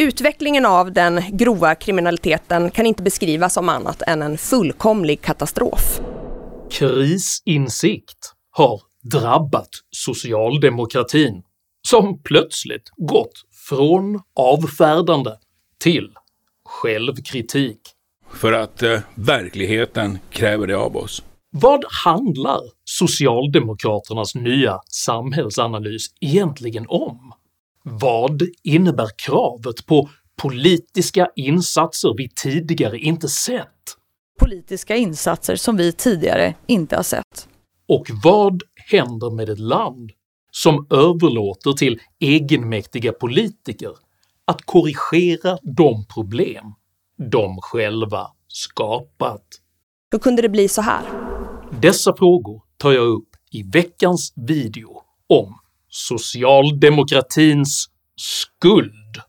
Utvecklingen 0.00 0.66
av 0.66 0.92
den 0.92 1.22
grova 1.36 1.74
kriminaliteten 1.74 2.70
kan 2.70 2.86
inte 2.86 3.02
beskrivas 3.02 3.54
som 3.54 3.68
annat 3.68 4.02
än 4.02 4.22
en 4.22 4.38
fullkomlig 4.38 5.20
katastrof. 5.20 6.00
Krisinsikt 6.70 8.32
har 8.50 8.80
drabbat 9.02 9.68
socialdemokratin, 9.90 11.42
som 11.88 12.22
plötsligt 12.22 12.90
gått 12.96 13.32
från 13.68 14.20
avfärdande 14.36 15.30
till 15.78 16.10
självkritik. 16.64 17.80
För 18.34 18.52
att 18.52 18.82
eh, 18.82 19.00
verkligheten 19.14 20.18
kräver 20.30 20.66
det 20.66 20.76
av 20.76 20.96
oss. 20.96 21.22
Vad 21.50 21.84
handlar 22.04 22.60
socialdemokraternas 22.84 24.34
nya 24.34 24.80
samhällsanalys 24.90 26.06
egentligen 26.20 26.86
om? 26.88 27.32
Vad 27.90 28.42
innebär 28.62 29.08
kravet 29.26 29.86
på 29.86 30.08
politiska 30.36 31.28
insatser 31.36 32.14
vi 32.16 32.28
tidigare 32.28 32.98
inte 32.98 33.28
sett? 33.28 33.68
Politiska 34.40 34.96
insatser 34.96 35.56
som 35.56 35.76
vi 35.76 35.92
tidigare 35.92 36.54
inte 36.66 36.96
har 36.96 37.02
sett. 37.02 37.48
Och 37.88 38.06
vad 38.24 38.62
händer 38.90 39.30
med 39.30 39.48
ett 39.48 39.58
land 39.58 40.12
som 40.50 40.86
överlåter 40.90 41.72
till 41.72 42.00
egenmäktiga 42.20 43.12
politiker 43.12 43.92
att 44.44 44.62
korrigera 44.62 45.58
de 45.62 46.06
problem 46.14 46.64
de 47.30 47.58
själva 47.60 48.26
skapat? 48.48 49.46
Hur 50.10 50.18
kunde 50.18 50.42
det 50.42 50.48
bli 50.48 50.68
så 50.68 50.82
här? 50.82 51.02
Dessa 51.80 52.16
frågor 52.16 52.62
tar 52.76 52.92
jag 52.92 53.06
upp 53.06 53.28
i 53.50 53.62
veckans 53.62 54.32
video 54.36 55.02
om 55.26 55.58
socialdemokratins 55.88 57.86
skuld. 58.16 59.22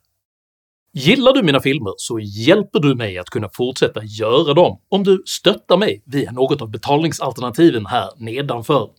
Gillar 0.93 1.33
du 1.33 1.43
mina 1.43 1.59
filmer 1.59 1.93
så 1.97 2.19
hjälper 2.19 2.79
du 2.79 2.95
mig 2.95 3.17
att 3.17 3.29
kunna 3.29 3.49
fortsätta 3.53 4.03
göra 4.03 4.53
dem 4.53 4.81
om 4.89 5.03
du 5.03 5.23
stöttar 5.25 5.77
mig 5.77 6.03
via 6.05 6.31
något 6.31 6.61
av 6.61 6.69
betalningsalternativen 6.69 7.85
här 7.85 8.09
nedanför. 8.17 8.89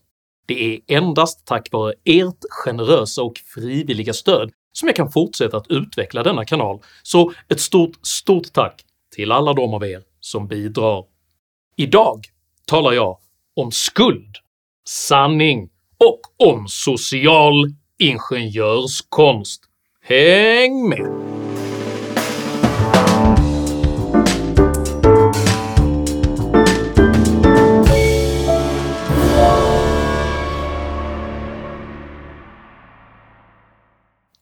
Det 0.47 0.75
är 0.75 0.97
endast 0.97 1.47
tack 1.47 1.73
vare 1.73 1.95
ert 2.05 2.45
generösa 2.51 3.23
och 3.23 3.39
frivilliga 3.55 4.12
stöd 4.12 4.51
som 4.73 4.89
jag 4.89 4.97
kan 4.97 5.12
fortsätta 5.12 5.56
att 5.56 5.71
utveckla 5.71 6.23
denna 6.23 6.45
kanal, 6.45 6.81
så 7.03 7.33
ett 7.49 7.61
stort, 7.61 7.99
stort 8.03 8.53
tack 8.53 8.84
till 9.15 9.33
alla 9.33 9.53
de 9.53 9.75
av 9.75 9.84
er 9.84 10.03
som 10.21 10.49
bidrar. 10.49 11.05
Idag 11.77 12.27
talar 12.67 12.93
jag 12.93 13.19
om 13.55 13.73
skuld, 13.73 14.37
sanning 14.84 15.71
och 16.05 16.48
om 16.48 16.69
social 16.69 17.55
ingenjörskonst. 17.98 19.62
Häng 20.03 20.89
med! 20.89 21.41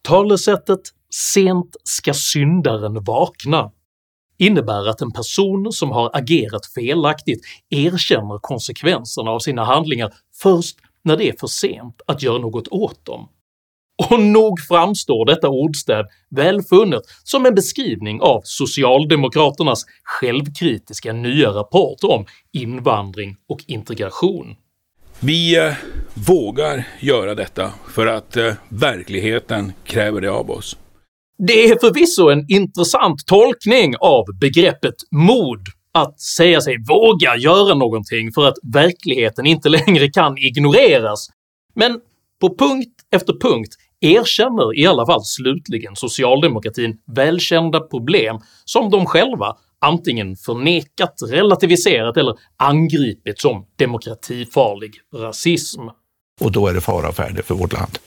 Talesättet 0.03 0.81
“sent 1.11 1.77
ska 1.85 2.15
syndaren 2.15 3.05
vakna” 3.05 3.71
innebär 4.39 4.89
att 4.89 5.01
en 5.01 5.13
person 5.13 5.73
som 5.73 5.91
har 5.91 6.11
agerat 6.13 6.67
felaktigt 6.67 7.41
erkänner 7.71 8.39
konsekvenserna 8.39 9.31
av 9.31 9.39
sina 9.39 9.65
handlingar 9.65 10.13
först 10.43 10.77
när 11.09 11.17
det 11.17 11.29
är 11.29 11.35
för 11.41 11.47
sent 11.47 12.01
att 12.07 12.23
göra 12.23 12.39
något 12.39 12.69
åt 12.69 13.07
dem. 13.07 13.29
Och 14.11 14.21
nog 14.21 14.61
framstår 14.69 15.27
detta 15.27 15.49
ordstäv 15.49 16.05
välfunnet 16.31 17.03
som 17.25 17.47
en 17.47 17.55
beskrivning 17.55 18.21
av 18.21 18.41
socialdemokraternas 18.45 19.85
självkritiska 20.05 21.13
nya 21.13 21.49
rapport 21.49 22.05
om 22.05 22.27
invandring 22.53 23.37
och 23.49 23.65
integration. 23.67 24.57
Vi 25.21 25.59
eh, 25.59 25.73
vågar 26.15 26.85
göra 27.01 27.35
detta 27.35 27.73
för 27.89 28.07
att 28.07 28.37
eh, 28.37 28.55
verkligheten 28.69 29.73
kräver 29.85 30.21
det 30.21 30.31
av 30.31 30.51
oss. 30.51 30.77
Det 31.47 31.65
är 31.65 31.79
förvisso 31.81 32.31
en 32.31 32.45
intressant 32.49 33.27
tolkning 33.27 33.95
av 34.01 34.25
begreppet 34.41 34.95
mod 35.11 35.61
att 35.93 36.21
säga 36.21 36.61
sig 36.61 36.77
våga 36.89 37.37
göra 37.37 37.75
någonting 37.75 38.33
för 38.33 38.49
att 38.49 38.59
verkligheten 38.63 39.47
inte 39.47 39.69
längre 39.79 40.09
kan 40.09 40.39
ignoreras, 40.39 41.29
men 41.75 42.01
på 42.41 42.57
punkt 42.57 42.95
efter 43.11 43.33
punkt 43.41 43.75
erkänner 44.01 44.79
i 44.79 44.87
alla 44.87 45.07
fall 45.07 45.25
slutligen 45.25 45.97
socialdemokratin 45.97 46.99
välkända 47.07 47.81
problem 47.81 48.39
som 48.65 48.91
de 48.91 49.07
själva 49.07 49.57
antingen 49.81 50.37
förnekat, 50.37 51.15
relativiserat 51.31 52.17
eller 52.17 52.35
angripit 52.57 53.41
som 53.41 53.67
demokratifarlig 53.77 54.95
rasism. 55.15 55.81
Och 56.41 56.53
då 56.53 56.67
är 56.67 56.75
det 56.75 56.81
fara 56.81 57.13
färdig 57.13 57.45
för 57.45 57.55
vårt 57.55 57.73
land. 57.73 57.99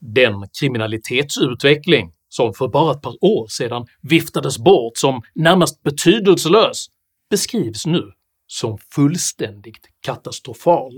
Den 0.00 0.48
kriminalitetsutveckling 0.60 2.12
som 2.28 2.54
för 2.54 2.68
bara 2.68 2.92
ett 2.92 3.02
par 3.02 3.24
år 3.24 3.46
sedan 3.48 3.86
viftades 4.02 4.58
bort 4.58 4.96
som 4.98 5.22
närmast 5.34 5.82
betydelselös 5.82 6.86
beskrivs 7.32 7.86
nu 7.86 8.02
som 8.46 8.78
fullständigt 8.94 9.88
katastrofal. 10.06 10.92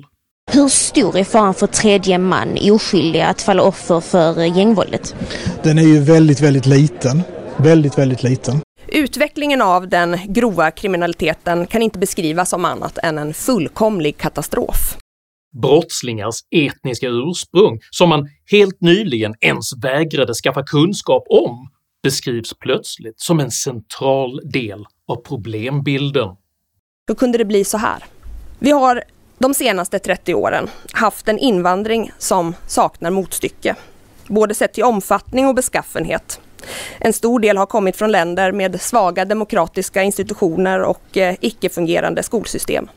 Hur 0.52 0.68
stor 0.68 1.16
är 1.16 1.24
faran 1.24 1.54
för 1.54 1.66
tredje 1.66 2.18
man, 2.18 2.58
oskyldiga, 2.62 3.26
att 3.26 3.42
falla 3.42 3.62
offer 3.62 4.00
för 4.00 4.44
gängvåldet? 4.44 5.16
Den 5.62 5.78
är 5.78 5.82
ju 5.82 6.00
väldigt, 6.00 6.40
väldigt 6.40 6.66
liten. 6.66 7.22
Väldigt, 7.56 7.98
väldigt 7.98 8.22
liten. 8.22 8.60
Utvecklingen 8.88 9.62
av 9.62 9.88
den 9.88 10.18
grova 10.24 10.70
kriminaliteten 10.70 11.66
kan 11.66 11.82
inte 11.82 11.98
beskrivas 11.98 12.50
som 12.50 12.64
annat 12.64 12.98
än 12.98 13.18
en 13.18 13.34
fullkomlig 13.34 14.16
katastrof. 14.16 14.96
Brottslingars 15.62 16.36
etniska 16.50 17.06
ursprung, 17.08 17.78
som 17.90 18.08
man 18.08 18.28
helt 18.50 18.80
nyligen 18.80 19.34
ens 19.40 19.84
vägrade 19.84 20.34
skaffa 20.34 20.62
kunskap 20.62 21.24
om, 21.28 21.68
beskrivs 22.02 22.54
plötsligt 22.58 23.20
som 23.20 23.40
en 23.40 23.50
central 23.50 24.40
del 24.52 24.84
av 25.08 25.16
problembilden. 25.16 26.28
Hur 27.08 27.14
kunde 27.14 27.38
det 27.38 27.44
bli 27.44 27.64
så 27.64 27.78
här? 27.78 28.04
Vi 28.58 28.70
har 28.70 29.02
de 29.38 29.54
senaste 29.54 29.98
30 29.98 30.34
åren 30.34 30.68
haft 30.92 31.28
en 31.28 31.38
invandring 31.38 32.12
som 32.18 32.54
saknar 32.66 33.10
motstycke, 33.10 33.76
både 34.26 34.54
sett 34.54 34.72
till 34.72 34.84
omfattning 34.84 35.46
och 35.46 35.54
beskaffenhet. 35.54 36.40
En 36.98 37.12
stor 37.12 37.40
del 37.40 37.56
har 37.56 37.66
kommit 37.66 37.96
från 37.96 38.12
länder 38.12 38.52
med 38.52 38.80
svaga 38.80 39.24
demokratiska 39.24 40.02
institutioner 40.02 40.82
och 40.82 41.16
eh, 41.16 41.34
icke-fungerande 41.40 42.22
skolsystem. 42.22 42.88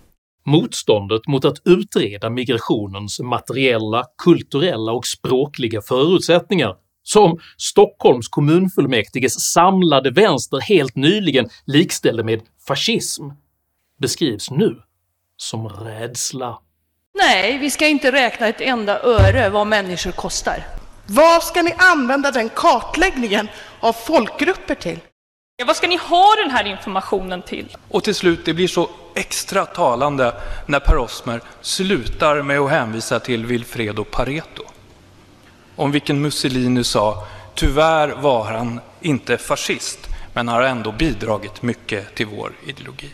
Motståndet 0.46 1.28
mot 1.28 1.46
att 1.46 1.58
utreda 1.66 2.30
migrationens 2.30 3.20
materiella, 3.20 4.04
kulturella 4.24 4.92
och 4.92 5.06
språkliga 5.06 5.82
förutsättningar 5.82 6.76
som 7.08 7.40
Stockholms 7.58 8.28
kommunfullmäktiges 8.28 9.34
samlade 9.54 10.12
vänster 10.12 10.60
helt 10.60 10.96
nyligen 10.96 11.50
likställde 11.66 12.24
med 12.24 12.42
fascism 12.68 13.24
beskrivs 14.00 14.52
nu 14.52 14.82
som 15.38 15.70
rädsla. 15.70 16.60
Nej, 17.18 17.58
vi 17.58 17.72
ska 17.72 17.88
inte 17.88 18.12
räkna 18.12 18.48
ett 18.48 18.62
enda 18.62 19.00
öre 19.00 19.50
vad 19.50 19.68
människor 19.68 20.12
kostar. 20.12 20.64
Vad 21.06 21.44
ska 21.44 21.62
ni 21.62 21.74
använda 21.78 22.32
den 22.32 22.50
kartläggningen 22.50 23.48
av 23.80 23.94
folkgrupper 23.94 24.76
till? 24.76 25.00
Ja, 25.58 25.66
vad 25.66 25.76
ska 25.76 25.88
ni 25.88 25.98
ha 25.98 26.36
den 26.44 26.52
här 26.52 26.68
informationen 26.68 27.42
till? 27.42 27.78
Och 27.90 28.04
till 28.04 28.16
slut, 28.16 28.46
det 28.46 28.54
blir 28.54 28.68
så 28.68 28.90
extra 29.16 29.66
talande 29.66 30.34
när 30.66 30.80
Per 30.80 30.98
Osmer 30.98 31.42
slutar 31.62 32.42
med 32.42 32.60
att 32.60 32.72
hänvisa 32.72 33.20
till 33.20 33.46
Wilfredo 33.46 34.04
Pareto. 34.04 34.64
Om 35.78 35.92
vilken 35.92 36.22
Mussolini 36.22 36.84
sa, 36.84 37.24
tyvärr 37.56 38.22
var 38.22 38.44
han 38.44 38.80
inte 39.02 39.38
fascist, 39.38 40.00
men 40.34 40.48
har 40.48 40.62
ändå 40.62 40.92
bidragit 40.92 41.62
mycket 41.62 42.16
till 42.16 42.26
vår 42.26 42.52
ideologi. 42.66 43.10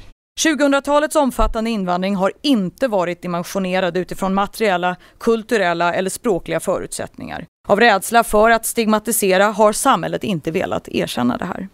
2000-talets 0.46 1.16
omfattande 1.16 1.70
invandring 1.70 2.16
har 2.16 2.32
inte 2.42 2.88
varit 2.88 3.22
dimensionerad 3.22 3.98
utifrån 3.98 4.34
materiella, 4.34 4.96
kulturella 5.20 5.94
eller 5.94 6.10
språkliga 6.10 6.60
förutsättningar. 6.60 7.46
Av 7.68 7.80
rädsla 7.80 8.24
för 8.24 8.50
att 8.50 8.66
stigmatisera 8.66 9.46
har 9.46 9.74
samhället 9.74 10.24
inte 10.24 10.52
velat 10.52 10.88
erkänna 10.88 11.38
det 11.38 11.46
här. 11.46 11.68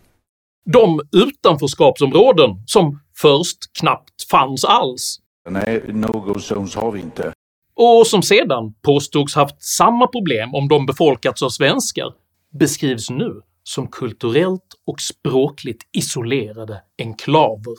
De 0.65 1.01
utanförskapsområden 1.12 2.63
som 2.65 3.00
först 3.18 3.57
knappt 3.80 4.30
fanns 4.31 4.65
alls 4.65 5.19
Nej, 5.50 5.83
no-go 5.88 6.39
zones 6.39 6.75
har 6.75 6.92
vi 6.92 7.00
inte 7.00 7.33
och 7.81 8.08
som 8.08 8.22
sedan 8.22 8.74
påstods 8.81 9.36
haft 9.36 9.64
samma 9.64 10.08
problem 10.08 10.56
om 10.56 10.68
de 10.68 10.86
befolkats 10.86 11.44
av 11.44 11.50
svenskar 11.50 12.14
beskrivs 12.60 13.10
nu 13.10 13.42
som 13.64 13.88
kulturellt 13.88 14.64
och 14.88 15.02
språkligt 15.02 15.81
isolerade 15.92 16.81
enklaver. 17.02 17.74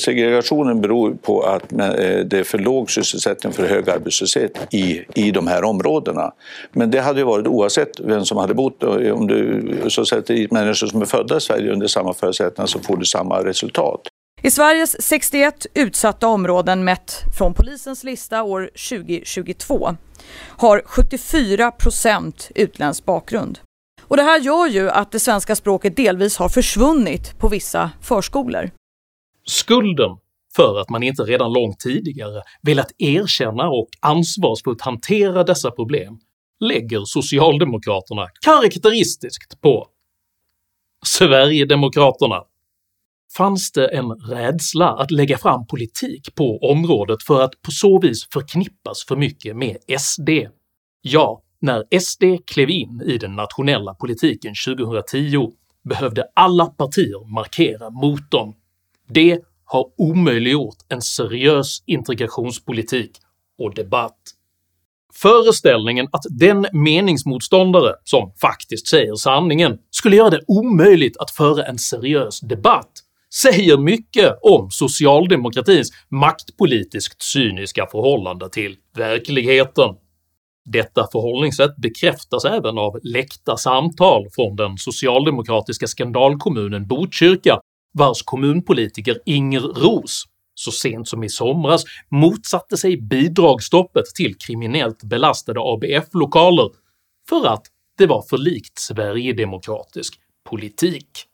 Segregationen 0.00 0.80
beror 0.80 1.14
på 1.14 1.42
att 1.42 1.72
eh, 1.72 1.78
det 2.26 2.38
är 2.38 2.44
för 2.44 2.58
låg 2.58 2.90
sysselsättning 2.90 3.52
för 3.52 3.66
hög 3.66 3.90
arbetslöshet 3.90 4.74
i, 4.74 5.04
i 5.14 5.30
de 5.30 5.46
här 5.46 5.64
områdena. 5.64 6.32
Men 6.72 6.90
det 6.90 7.00
hade 7.00 7.20
ju 7.20 7.26
varit 7.26 7.46
oavsett 7.46 8.00
vem 8.00 8.24
som 8.24 8.38
hade 8.38 8.54
bott. 8.54 8.82
Eh, 8.82 9.12
om 9.12 9.26
du 9.26 9.62
så 9.88 10.04
sätter 10.04 10.34
dit 10.34 10.52
människor 10.52 10.86
som 10.86 11.02
är 11.02 11.06
födda 11.06 11.36
i 11.36 11.40
Sverige 11.40 11.72
under 11.72 11.86
samma 11.86 12.14
förutsättningar 12.14 12.66
så 12.66 12.78
får 12.78 12.96
du 12.96 13.04
samma 13.04 13.44
resultat. 13.44 14.00
I 14.46 14.50
Sveriges 14.50 15.02
61 15.02 15.66
utsatta 15.74 16.28
områden 16.28 16.84
mätt 16.84 17.24
från 17.38 17.54
polisens 17.54 18.04
lista 18.04 18.42
år 18.42 18.70
2022 18.88 19.96
har 20.48 20.82
74 20.86 21.70
procent 21.70 22.50
utländsk 22.54 23.04
bakgrund. 23.04 23.58
Och 24.02 24.16
det 24.16 24.22
här 24.22 24.40
gör 24.40 24.66
ju 24.66 24.90
att 24.90 25.12
det 25.12 25.20
svenska 25.20 25.56
språket 25.56 25.96
delvis 25.96 26.36
har 26.36 26.48
försvunnit 26.48 27.38
på 27.38 27.48
vissa 27.48 27.90
förskolor. 28.00 28.70
Skulden 29.46 30.10
för 30.56 30.80
att 30.80 30.90
man 30.90 31.02
inte 31.02 31.22
redan 31.22 31.52
långt 31.52 31.80
tidigare 31.80 32.42
velat 32.62 32.92
erkänna 32.98 33.68
och 33.68 33.88
ansvarsfullt 34.00 34.80
hantera 34.80 35.44
dessa 35.44 35.70
problem 35.70 36.18
lägger 36.60 37.00
socialdemokraterna 37.04 38.28
karaktäristiskt 38.44 39.60
på 39.60 39.86
Sverigedemokraterna. 41.06 42.42
Fanns 43.36 43.72
det 43.72 43.88
en 43.88 44.10
rädsla 44.10 44.88
att 44.88 45.10
lägga 45.10 45.38
fram 45.38 45.66
politik 45.66 46.34
på 46.34 46.58
området 46.58 47.22
för 47.22 47.42
att 47.42 47.62
på 47.62 47.70
så 47.70 48.00
vis 48.00 48.28
förknippas 48.32 49.04
för 49.08 49.16
mycket 49.16 49.56
med 49.56 49.76
SD? 50.00 50.28
Ja, 51.02 51.42
när 51.60 52.00
SD 52.00 52.24
klev 52.46 52.70
in 52.70 53.02
i 53.06 53.18
den 53.18 53.36
nationella 53.36 53.94
politiken 53.94 54.54
2010 54.66 55.52
behövde 55.84 56.24
alla 56.34 56.66
partier 56.66 57.34
markera 57.34 57.90
mot 57.90 58.30
dem. 58.30 58.54
Det 59.08 59.40
har 59.64 59.86
omöjliggjort 59.98 60.76
en 60.88 61.02
seriös 61.02 61.82
integrationspolitik 61.86 63.10
och 63.58 63.74
debatt. 63.74 64.20
Föreställningen 65.14 66.08
att 66.12 66.24
den 66.30 66.66
meningsmotståndare 66.72 67.94
som 68.04 68.32
faktiskt 68.40 68.88
säger 68.88 69.14
sanningen 69.14 69.78
skulle 69.90 70.16
göra 70.16 70.30
det 70.30 70.40
omöjligt 70.46 71.16
att 71.16 71.30
föra 71.30 71.64
en 71.64 71.78
seriös 71.78 72.40
debatt 72.40 73.03
säger 73.42 73.78
mycket 73.78 74.38
om 74.42 74.70
socialdemokratins 74.70 75.90
maktpolitiskt 76.08 77.22
cyniska 77.22 77.86
förhållande 77.86 78.50
till 78.50 78.76
verkligheten. 78.96 79.94
Detta 80.64 81.08
förhållningssätt 81.12 81.76
bekräftas 81.76 82.44
även 82.44 82.78
av 82.78 82.98
läckta 83.02 83.56
samtal 83.56 84.28
från 84.34 84.56
den 84.56 84.78
socialdemokratiska 84.78 85.86
skandalkommunen 85.86 86.86
Botkyrka 86.86 87.58
vars 87.92 88.22
kommunpolitiker 88.22 89.18
Inger 89.26 89.60
Ros 89.60 90.24
så 90.54 90.70
sent 90.70 91.08
som 91.08 91.24
i 91.24 91.28
somras 91.28 91.84
motsatte 92.10 92.76
sig 92.76 92.96
bidragsstoppet 92.96 94.04
till 94.14 94.34
kriminellt 94.38 95.02
belastade 95.02 95.60
ABF-lokaler 95.60 96.70
för 97.28 97.46
att 97.46 97.66
det 97.98 98.06
var 98.06 98.22
för 98.22 98.38
likt 98.38 98.78
sverigedemokratisk 98.78 100.14
politik. 100.50 101.26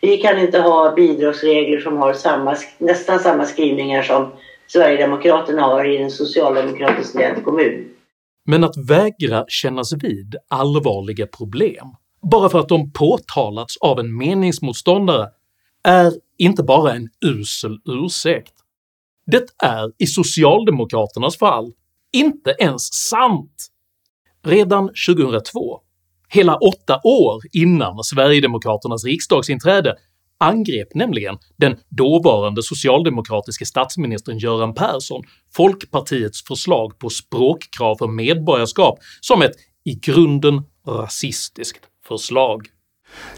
Vi 0.00 0.16
kan 0.16 0.38
inte 0.38 0.58
ha 0.58 0.94
bidragsregler 0.94 1.80
som 1.80 1.96
har 1.96 2.12
samma, 2.12 2.56
nästan 2.78 3.18
samma 3.18 3.44
skrivningar 3.44 4.02
som 4.02 4.32
Sverigedemokraterna 4.66 5.62
har 5.62 5.84
i 5.84 6.02
en 6.02 6.10
socialdemokratiskt 6.10 7.14
ledd 7.14 7.44
kommun. 7.44 7.88
Men 8.44 8.64
att 8.64 8.76
vägra 8.76 9.44
kännas 9.48 9.92
vid 9.92 10.36
allvarliga 10.48 11.26
problem 11.26 11.86
bara 12.30 12.48
för 12.48 12.60
att 12.60 12.68
de 12.68 12.92
påtalats 12.92 13.76
av 13.76 14.00
en 14.00 14.16
meningsmotståndare 14.16 15.28
är 15.84 16.12
inte 16.38 16.62
bara 16.62 16.92
en 16.92 17.08
usel 17.24 17.78
ursäkt, 17.84 18.52
det 19.26 19.44
är 19.62 19.92
i 19.98 20.06
socialdemokraternas 20.06 21.38
fall 21.38 21.72
inte 22.12 22.56
ens 22.58 22.94
sant. 23.08 23.66
Redan 24.44 24.90
2002, 25.08 25.80
hela 26.28 26.56
åtta 26.56 27.00
år 27.04 27.42
innan 27.52 28.04
sverigedemokraternas 28.04 29.04
riksdagsinträde, 29.04 29.94
angrep 30.38 30.94
nämligen 30.94 31.38
den 31.56 31.76
dåvarande 31.88 32.62
socialdemokratiske 32.62 33.66
statsministern 33.66 34.38
Göran 34.38 34.74
Persson 34.74 35.22
Folkpartiets 35.54 36.44
förslag 36.44 36.98
på 36.98 37.10
språkkrav 37.10 37.96
för 37.96 38.08
medborgarskap 38.08 38.98
som 39.20 39.42
ett 39.42 39.54
i 39.84 39.94
grunden 39.94 40.62
rasistiskt 40.86 41.80
förslag. 42.08 42.66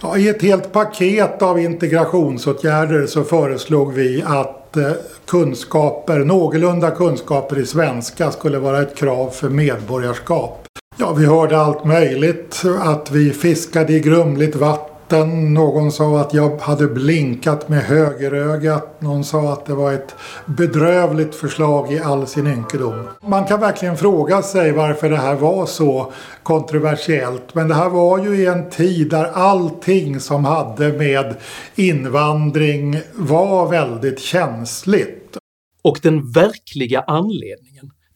Ja, 0.03 0.19
I 0.19 0.29
ett 0.29 0.43
helt 0.43 0.73
paket 0.73 1.43
av 1.43 1.61
integrationsåtgärder 1.61 3.07
så 3.07 3.25
föreslog 3.25 3.93
vi 3.93 4.23
att 4.23 4.77
eh, 4.77 4.93
kunskaper, 5.27 6.19
någorlunda 6.19 6.91
kunskaper 6.91 7.59
i 7.59 7.67
svenska 7.67 8.31
skulle 8.31 8.59
vara 8.59 8.83
ett 8.83 8.97
krav 8.97 9.31
för 9.31 9.49
medborgarskap. 9.49 10.68
Ja, 11.01 11.13
vi 11.13 11.27
hörde 11.27 11.59
allt 11.59 11.85
möjligt. 11.85 12.63
Att 12.81 13.11
vi 13.11 13.31
fiskade 13.31 13.93
i 13.93 14.01
grumligt 14.01 14.57
vatten. 14.57 15.55
Någon 15.55 15.93
sa 15.93 16.21
att 16.21 16.35
jag 16.35 16.59
hade 16.59 16.87
blinkat 16.87 17.69
med 17.69 17.83
högerögat. 17.83 19.03
Någon 19.03 19.25
sa 19.25 19.53
att 19.53 19.67
det 19.67 19.75
var 19.75 19.93
ett 19.93 20.15
bedrövligt 20.47 21.35
förslag 21.35 21.93
i 21.93 22.01
all 22.01 22.27
sin 22.27 22.47
ynkedom. 22.47 23.09
Man 23.23 23.45
kan 23.45 23.61
verkligen 23.61 23.97
fråga 23.97 24.43
sig 24.43 24.73
varför 24.73 25.11
det 25.11 25.17
här 25.17 25.35
var 25.35 25.67
så 25.67 26.13
kontroversiellt. 26.43 27.55
Men 27.55 27.69
det 27.69 27.75
här 27.75 27.89
var 27.89 28.19
ju 28.19 28.37
i 28.37 28.47
en 28.47 28.71
tid 28.71 29.11
där 29.11 29.25
allting 29.25 30.21
som 30.21 30.45
hade 30.45 30.93
med 30.93 31.35
invandring 31.75 33.01
var 33.15 33.69
väldigt 33.69 34.21
känsligt. 34.21 35.37
Och 35.83 36.01
den 36.03 36.31
verkliga 36.33 37.01
anledningen 37.01 37.68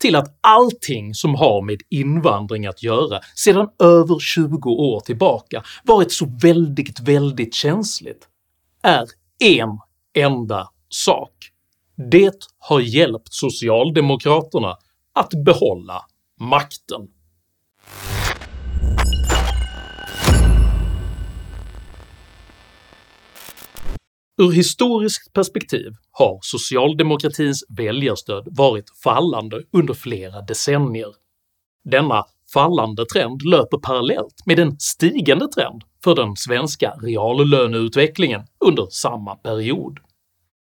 till 0.02 0.16
att 0.16 0.38
allting 0.40 1.14
som 1.14 1.34
har 1.34 1.62
med 1.62 1.81
invandring 1.88 2.66
att 2.66 2.82
göra 2.82 3.20
sedan 3.34 3.69
över 3.78 4.19
20 4.19 4.70
år 4.70 5.00
tillbaka 5.00 5.64
varit 5.84 6.12
så 6.12 6.26
väldigt, 6.43 7.00
väldigt 7.00 7.54
känsligt 7.54 8.28
är 8.82 9.06
en 9.38 9.78
enda 10.14 10.69
sak. 10.88 11.32
Det 12.10 12.46
har 12.58 12.81
hjälpt 12.81 13.32
socialdemokraterna 13.32 14.76
att 15.12 15.31
behålla 15.44 16.05
makten. 16.40 17.08
Ur 24.38 24.52
historiskt 24.52 25.32
perspektiv 25.32 25.93
har 26.12 26.38
socialdemokratins 26.43 27.64
väljarstöd 27.69 28.49
varit 28.50 28.85
fallande 29.05 29.62
under 29.73 29.94
flera 29.94 30.41
decennier. 30.41 31.12
Denna 31.85 32.25
fallande 32.55 33.06
trend 33.06 33.43
löper 33.43 33.79
parallellt 33.79 34.47
med 34.47 34.59
en 34.59 34.81
stigande 34.81 35.49
trend 35.49 35.82
för 36.05 36.14
den 36.14 36.37
svenska 36.37 36.91
reallöneutvecklingen 37.03 38.43
under 38.64 38.87
samma 38.91 39.35
period. 39.35 39.98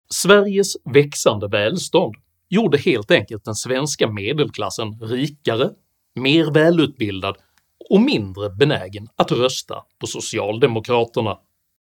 Sveriges 0.09 0.75
växande 0.93 1.47
välstånd 1.47 2.15
gjorde 2.49 2.77
helt 2.77 3.11
enkelt 3.11 3.45
den 3.45 3.55
svenska 3.55 4.07
medelklassen 4.07 4.99
rikare, 5.01 5.69
mer 6.15 6.53
välutbildad 6.53 7.35
och 7.89 8.01
mindre 8.01 8.49
benägen 8.49 9.07
att 9.15 9.31
rösta 9.31 9.75
på 9.99 10.07
socialdemokraterna. 10.07 11.37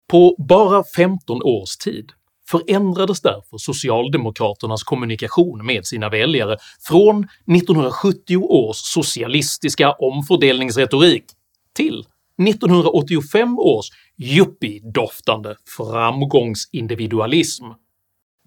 På 0.08 0.36
bara 0.38 0.84
15 0.96 1.44
års 1.44 1.78
tid 1.78 2.12
förändrades 2.50 3.22
därför 3.22 3.58
socialdemokraternas 3.58 4.84
kommunikation 4.84 5.66
med 5.66 5.86
sina 5.86 6.10
väljare 6.10 6.58
från 6.88 7.28
1970 7.56 8.38
års 8.38 8.78
socialistiska 8.78 9.92
omfördelningsretorik 9.92 11.26
till 11.74 12.06
1985 12.48 13.60
års 13.60 13.86
yuppie-doftande 14.18 15.56
framgångsindividualism. 15.78 17.66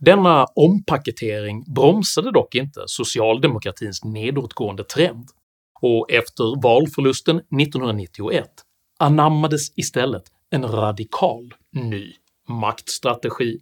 Denna 0.00 0.46
ompaketering 0.54 1.64
bromsade 1.74 2.32
dock 2.32 2.54
inte 2.54 2.82
socialdemokratins 2.86 4.04
nedåtgående 4.04 4.84
trend, 4.84 5.28
och 5.80 6.10
efter 6.10 6.62
valförlusten 6.62 7.36
1991 7.36 8.48
anammades 8.98 9.78
istället 9.78 10.22
en 10.50 10.68
radikal 10.68 11.54
ny 11.72 12.12
maktstrategi. 12.48 13.58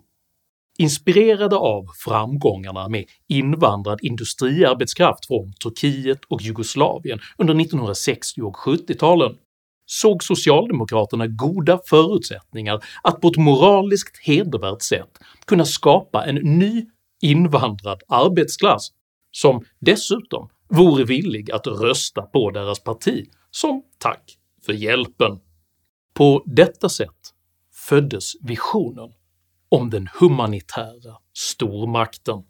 Inspirerade 0.78 1.56
av 1.56 1.86
framgångarna 2.04 2.88
med 2.88 3.04
invandrad 3.28 3.98
industriarbetskraft 4.02 5.26
från 5.26 5.52
Turkiet 5.52 6.20
och 6.28 6.42
Jugoslavien 6.42 7.18
under 7.38 7.60
1960 7.60 8.42
och 8.42 8.56
70-talen 8.56 9.36
såg 9.86 10.22
socialdemokraterna 10.24 11.26
goda 11.26 11.80
förutsättningar 11.86 12.84
att 13.02 13.20
på 13.20 13.28
ett 13.28 13.36
moraliskt 13.36 14.26
hedervärt 14.26 14.82
sätt 14.82 15.18
kunna 15.46 15.64
skapa 15.64 16.24
en 16.24 16.34
ny 16.34 16.86
invandrad 17.22 18.02
arbetsklass 18.08 18.88
som 19.30 19.64
dessutom 19.78 20.48
vore 20.68 21.04
villig 21.04 21.50
att 21.50 21.66
rösta 21.66 22.22
på 22.22 22.50
deras 22.50 22.80
parti 22.80 23.24
som 23.50 23.82
tack 23.98 24.38
för 24.66 24.72
hjälpen. 24.72 25.38
På 26.14 26.42
detta 26.46 26.88
sätt 26.88 27.34
föddes 27.88 28.32
visionen 28.42 29.12
om 29.68 29.90
den 29.90 30.08
humanitära 30.20 31.16
stormakten. 31.34 32.42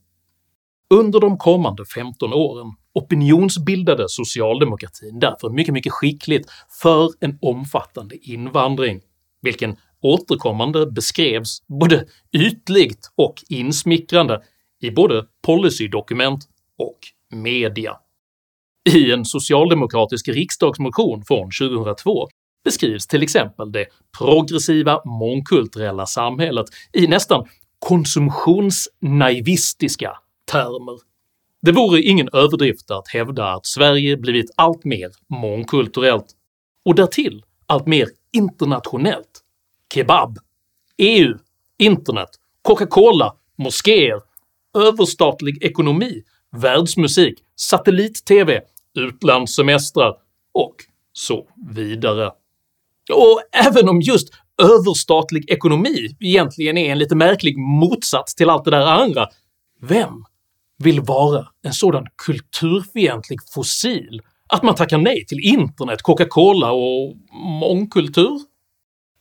Under 0.91 1.21
de 1.21 1.39
kommande 1.39 1.85
15 1.95 2.33
åren 2.33 2.73
opinionsbildade 2.95 4.05
socialdemokratin 4.09 5.19
därför 5.19 5.51
mycket, 5.51 5.75
mycket 5.75 5.93
skickligt 5.93 6.51
för 6.83 7.11
en 7.21 7.39
omfattande 7.43 8.17
invandring, 8.17 9.01
vilken 9.43 9.77
återkommande 10.01 10.87
beskrevs 10.87 11.63
både 11.67 12.07
ytligt 12.33 13.11
och 13.15 13.35
insmickrande 13.49 14.43
i 14.81 14.91
både 14.91 15.27
policydokument 15.47 16.45
och 16.79 16.99
media. 17.37 17.97
I 18.95 19.13
en 19.13 19.25
socialdemokratisk 19.25 20.29
riksdagsmotion 20.29 21.25
från 21.25 21.51
2002 21.61 22.29
beskrivs 22.67 23.07
till 23.07 23.23
exempel 23.23 23.73
det 23.73 23.87
progressiva 24.19 25.01
mångkulturella 25.05 26.07
samhället 26.07 26.67
i 26.93 27.07
nästan 27.07 27.47
konsumtionsnaivistiska 27.79 30.17
termer. 30.53 30.99
Det 31.63 31.73
vore 31.73 32.01
ingen 32.01 32.29
överdrift 32.33 32.91
att 32.91 33.09
hävda 33.09 33.53
att 33.53 33.67
Sverige 33.67 34.17
blivit 34.17 34.51
allt 34.57 34.85
mer 34.85 35.11
mångkulturellt, 35.29 36.27
och 36.85 36.95
därtill 36.95 37.45
allt 37.67 37.87
mer 37.87 38.09
internationellt. 38.33 39.41
Kebab, 39.95 40.39
EU, 40.99 41.39
internet, 41.79 42.31
Coca-Cola, 42.63 43.35
moskéer, 43.59 44.21
överstatlig 44.79 45.65
ekonomi, 45.65 46.23
världsmusik, 46.57 47.39
satellit-tv, 47.57 48.61
utlandssemestrar 48.95 50.17
och 50.55 50.75
så 51.13 51.47
vidare. 51.75 52.33
Och 53.13 53.41
även 53.67 53.89
om 53.89 54.01
just 54.01 54.29
överstatlig 54.63 55.51
ekonomi 55.51 56.17
egentligen 56.21 56.79
är 56.79 56.93
en 56.93 56.99
lite 56.99 57.15
märklig 57.15 57.59
motsats 57.59 58.35
till 58.35 58.51
allt 58.51 58.65
det 58.65 58.71
där 58.71 58.87
andra, 58.87 59.29
vem 59.83 60.25
vill 60.79 61.01
vara 61.01 61.47
en 61.63 61.73
sådan 61.73 62.07
kulturfientlig 62.27 63.39
fossil 63.55 64.23
att 64.49 64.63
man 64.63 64.75
tackar 64.75 64.99
nej 64.99 65.27
till 65.27 65.41
internet, 65.41 66.03
Coca-Cola 66.03 66.73
och 66.73 67.17
mångkultur? 67.61 68.41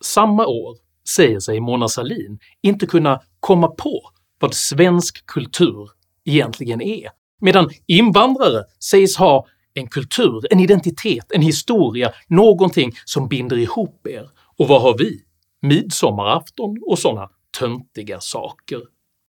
Samma 0.04 0.46
år 0.48 0.78
säger 1.16 1.40
sig 1.40 1.60
Mona 1.60 1.88
Sahlin 1.88 2.40
inte 2.62 2.86
kunna 2.86 3.22
komma 3.40 3.68
på 3.68 4.02
vad 4.40 4.54
svensk 4.54 5.26
kultur 5.26 5.90
egentligen 6.26 6.82
är, 6.82 7.10
medan 7.42 7.70
invandrare 7.88 8.64
sägs 8.80 9.18
ha 9.18 9.46
en 9.76 9.88
kultur, 9.88 10.42
en 10.52 10.60
identitet, 10.60 11.32
en 11.32 11.42
historia, 11.42 12.14
någonting 12.28 12.92
som 13.06 13.28
binder 13.28 13.58
ihop 13.58 14.08
er. 14.08 14.30
Och 14.58 14.68
vad 14.68 14.82
har 14.82 14.98
vi? 14.98 15.22
Midsommarafton 15.62 16.78
och 16.86 17.00
såna 17.00 17.30
töntiga 17.60 18.20
saker. 18.20 18.82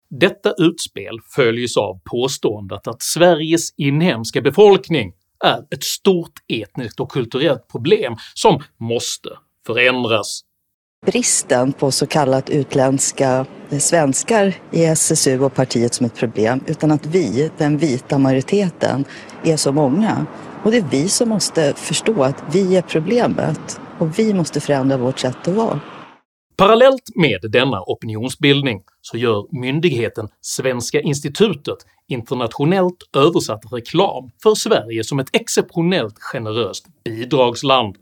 Detta 0.10 0.54
utspel 0.58 1.20
följs 1.36 1.78
av 1.78 2.00
påståendet 2.12 2.88
att 2.88 3.02
Sveriges 3.02 3.74
inhemska 3.78 4.42
befolkning 4.42 5.14
är 5.44 5.66
ett 5.72 5.84
stort 5.84 6.40
etniskt 6.48 7.00
och 7.00 7.12
kulturellt 7.12 7.68
problem 7.68 8.16
som 8.34 8.64
måste 8.78 9.30
förändras. 9.68 10.42
Bristen 11.06 11.74
på 11.74 11.92
så 11.92 12.08
kallat 12.08 12.50
utländska 12.50 13.46
svenskar 13.80 14.54
i 14.72 14.86
SSU 14.86 15.40
och 15.40 15.54
partiet 15.54 15.94
som 15.94 16.06
ett 16.06 16.16
problem, 16.16 16.64
utan 16.68 16.92
att 16.92 17.06
vi, 17.06 17.52
den 17.58 17.78
vita 17.78 18.18
majoriteten, 18.18 19.06
är 19.44 19.58
så 19.58 19.72
många. 19.72 20.26
Och 20.64 20.72
det 20.72 20.78
är 20.78 20.86
vi 20.92 21.10
som 21.10 21.30
måste 21.30 21.74
förstå 21.74 22.24
att 22.24 22.44
vi 22.52 22.76
är 22.76 22.82
problemet 22.82 23.80
och 24.00 24.20
vi 24.20 24.34
måste 24.34 24.60
förändra 24.60 24.98
vårt 24.98 25.20
sätt 25.20 25.48
att 25.48 25.54
vara. 25.54 25.80
Parallellt 26.58 27.16
med 27.16 27.40
denna 27.52 27.82
opinionsbildning 27.82 28.82
så 29.02 29.18
gör 29.18 29.62
myndigheten 29.62 30.28
Svenska 30.42 31.02
institutet 31.02 31.78
internationellt 32.08 32.98
översatt 33.18 33.62
reklam 33.72 34.32
för 34.44 34.56
Sverige 34.56 35.04
som 35.04 35.20
ett 35.20 35.30
exceptionellt 35.36 36.20
generöst 36.20 36.86
bidragsland. 37.04 37.96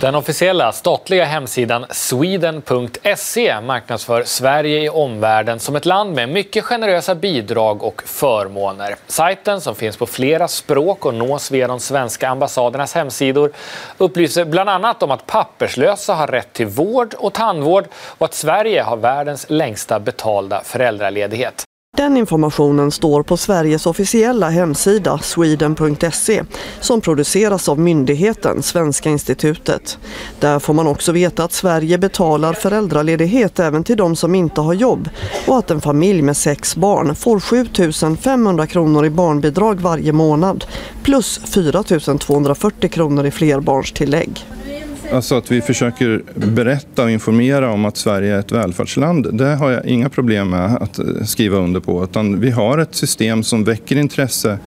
Den 0.00 0.14
officiella 0.14 0.72
statliga 0.72 1.24
hemsidan 1.24 1.86
sweden.se 1.90 3.60
marknadsför 3.60 4.24
Sverige 4.24 4.84
i 4.84 4.88
omvärlden 4.88 5.60
som 5.60 5.76
ett 5.76 5.86
land 5.86 6.14
med 6.14 6.28
mycket 6.28 6.64
generösa 6.64 7.14
bidrag 7.14 7.82
och 7.82 8.02
förmåner. 8.06 8.96
Sajten, 9.06 9.60
som 9.60 9.74
finns 9.74 9.96
på 9.96 10.06
flera 10.06 10.48
språk 10.48 11.06
och 11.06 11.14
nås 11.14 11.50
via 11.50 11.68
de 11.68 11.80
svenska 11.80 12.28
ambassadernas 12.28 12.94
hemsidor, 12.94 13.52
upplyser 13.98 14.44
bland 14.44 14.70
annat 14.70 15.02
om 15.02 15.10
att 15.10 15.26
papperslösa 15.26 16.14
har 16.14 16.26
rätt 16.26 16.52
till 16.52 16.66
vård 16.66 17.14
och 17.18 17.32
tandvård 17.32 17.84
och 17.94 18.24
att 18.24 18.34
Sverige 18.34 18.82
har 18.82 18.96
världens 18.96 19.46
längsta 19.48 20.00
betalda 20.00 20.60
föräldraledighet. 20.64 21.64
Den 21.96 22.16
informationen 22.16 22.90
står 22.90 23.22
på 23.22 23.36
Sveriges 23.36 23.86
officiella 23.86 24.50
hemsida 24.50 25.18
sweden.se 25.18 26.42
som 26.80 27.00
produceras 27.00 27.68
av 27.68 27.78
myndigheten 27.78 28.62
Svenska 28.62 29.10
institutet. 29.10 29.98
Där 30.40 30.58
får 30.58 30.74
man 30.74 30.86
också 30.86 31.12
veta 31.12 31.44
att 31.44 31.52
Sverige 31.52 31.98
betalar 31.98 32.52
föräldraledighet 32.52 33.60
även 33.60 33.84
till 33.84 33.96
de 33.96 34.16
som 34.16 34.34
inte 34.34 34.60
har 34.60 34.74
jobb 34.74 35.08
och 35.46 35.58
att 35.58 35.70
en 35.70 35.80
familj 35.80 36.22
med 36.22 36.36
sex 36.36 36.76
barn 36.76 37.14
får 37.14 37.40
7 37.40 38.16
500 38.16 38.66
kronor 38.66 39.06
i 39.06 39.10
barnbidrag 39.10 39.80
varje 39.80 40.12
månad 40.12 40.64
plus 41.02 41.40
4 41.44 41.82
240 42.18 42.88
kronor 42.88 43.26
i 43.26 43.30
flerbarnstillägg. 43.30 44.46
Alltså 45.12 45.34
att 45.34 45.50
vi 45.50 45.60
försöker 45.60 46.22
berätta 46.34 47.04
och 47.04 47.10
informera 47.10 47.70
om 47.70 47.84
att 47.84 47.96
Sverige 47.96 48.34
är 48.34 48.38
ett 48.38 48.52
välfärdsland, 48.52 49.38
det 49.38 49.54
har 49.56 49.70
jag 49.70 49.86
inga 49.86 50.08
problem 50.08 50.50
med 50.50 50.76
att 50.76 50.98
eh, 50.98 51.04
skriva 51.24 51.58
under 51.58 51.80
på. 51.80 52.04
Utan 52.04 52.40
vi 52.40 52.50
har 52.50 52.78
ett 52.78 52.94
system 52.94 53.42
som 53.42 53.64
väcker 53.64 53.96
intresse. 53.96 54.58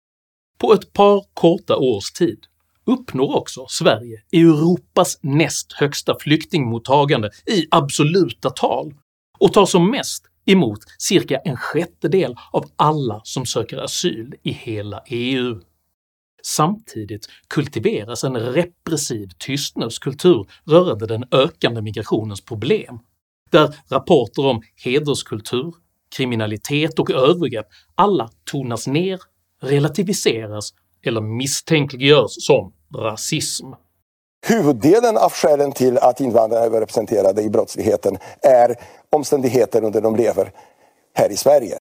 På 0.57 0.73
ett 0.73 0.93
par 0.93 1.23
korta 1.33 1.75
års 1.75 2.11
tid 2.11 2.39
uppnår 2.85 3.37
också 3.37 3.65
Sverige 3.69 4.21
Europas 4.33 5.19
näst 5.21 5.73
högsta 5.73 6.15
flyktingmottagande 6.19 7.29
i 7.45 7.67
absoluta 7.71 8.49
tal 8.49 8.93
och 9.39 9.53
tar 9.53 9.65
som 9.65 9.91
mest 9.91 10.23
emot 10.45 10.79
cirka 10.97 11.37
en 11.37 11.57
sjättedel 11.57 12.35
av 12.51 12.65
alla 12.75 13.21
som 13.23 13.45
söker 13.45 13.77
asyl 13.77 14.35
i 14.43 14.51
hela 14.51 15.03
EU. 15.07 15.59
Samtidigt 16.43 17.25
kultiveras 17.47 18.23
en 18.23 18.37
repressiv 18.37 19.29
tystnadskultur 19.37 20.47
rörande 20.65 21.07
den 21.07 21.23
ökande 21.31 21.81
migrationens 21.81 22.41
problem, 22.41 22.99
där 23.49 23.75
rapporter 23.89 24.45
om 24.45 24.61
hederskultur, 24.75 25.73
kriminalitet 26.17 26.99
och 26.99 27.11
övergrepp 27.11 27.67
alla 27.95 28.29
tonas 28.51 28.87
ner, 28.87 29.19
relativiseras 29.61 30.73
eller 31.05 31.21
misstänkliggörs 31.21 32.31
som 32.31 32.73
rasism. 32.95 33.65
Huvuddelen 34.47 35.17
av 35.17 35.31
skälen 35.31 35.71
till 35.71 35.97
att 35.97 36.21
invandrare 36.21 36.61
är 36.61 36.65
överrepresenterade 36.65 37.41
i 37.41 37.49
brottsligheten 37.49 38.17
är 38.41 38.75
omständigheter 39.09 39.83
under 39.83 40.01
de 40.01 40.15
lever 40.15 40.51
här 41.13 41.31
i 41.31 41.37
Sverige. 41.37 41.77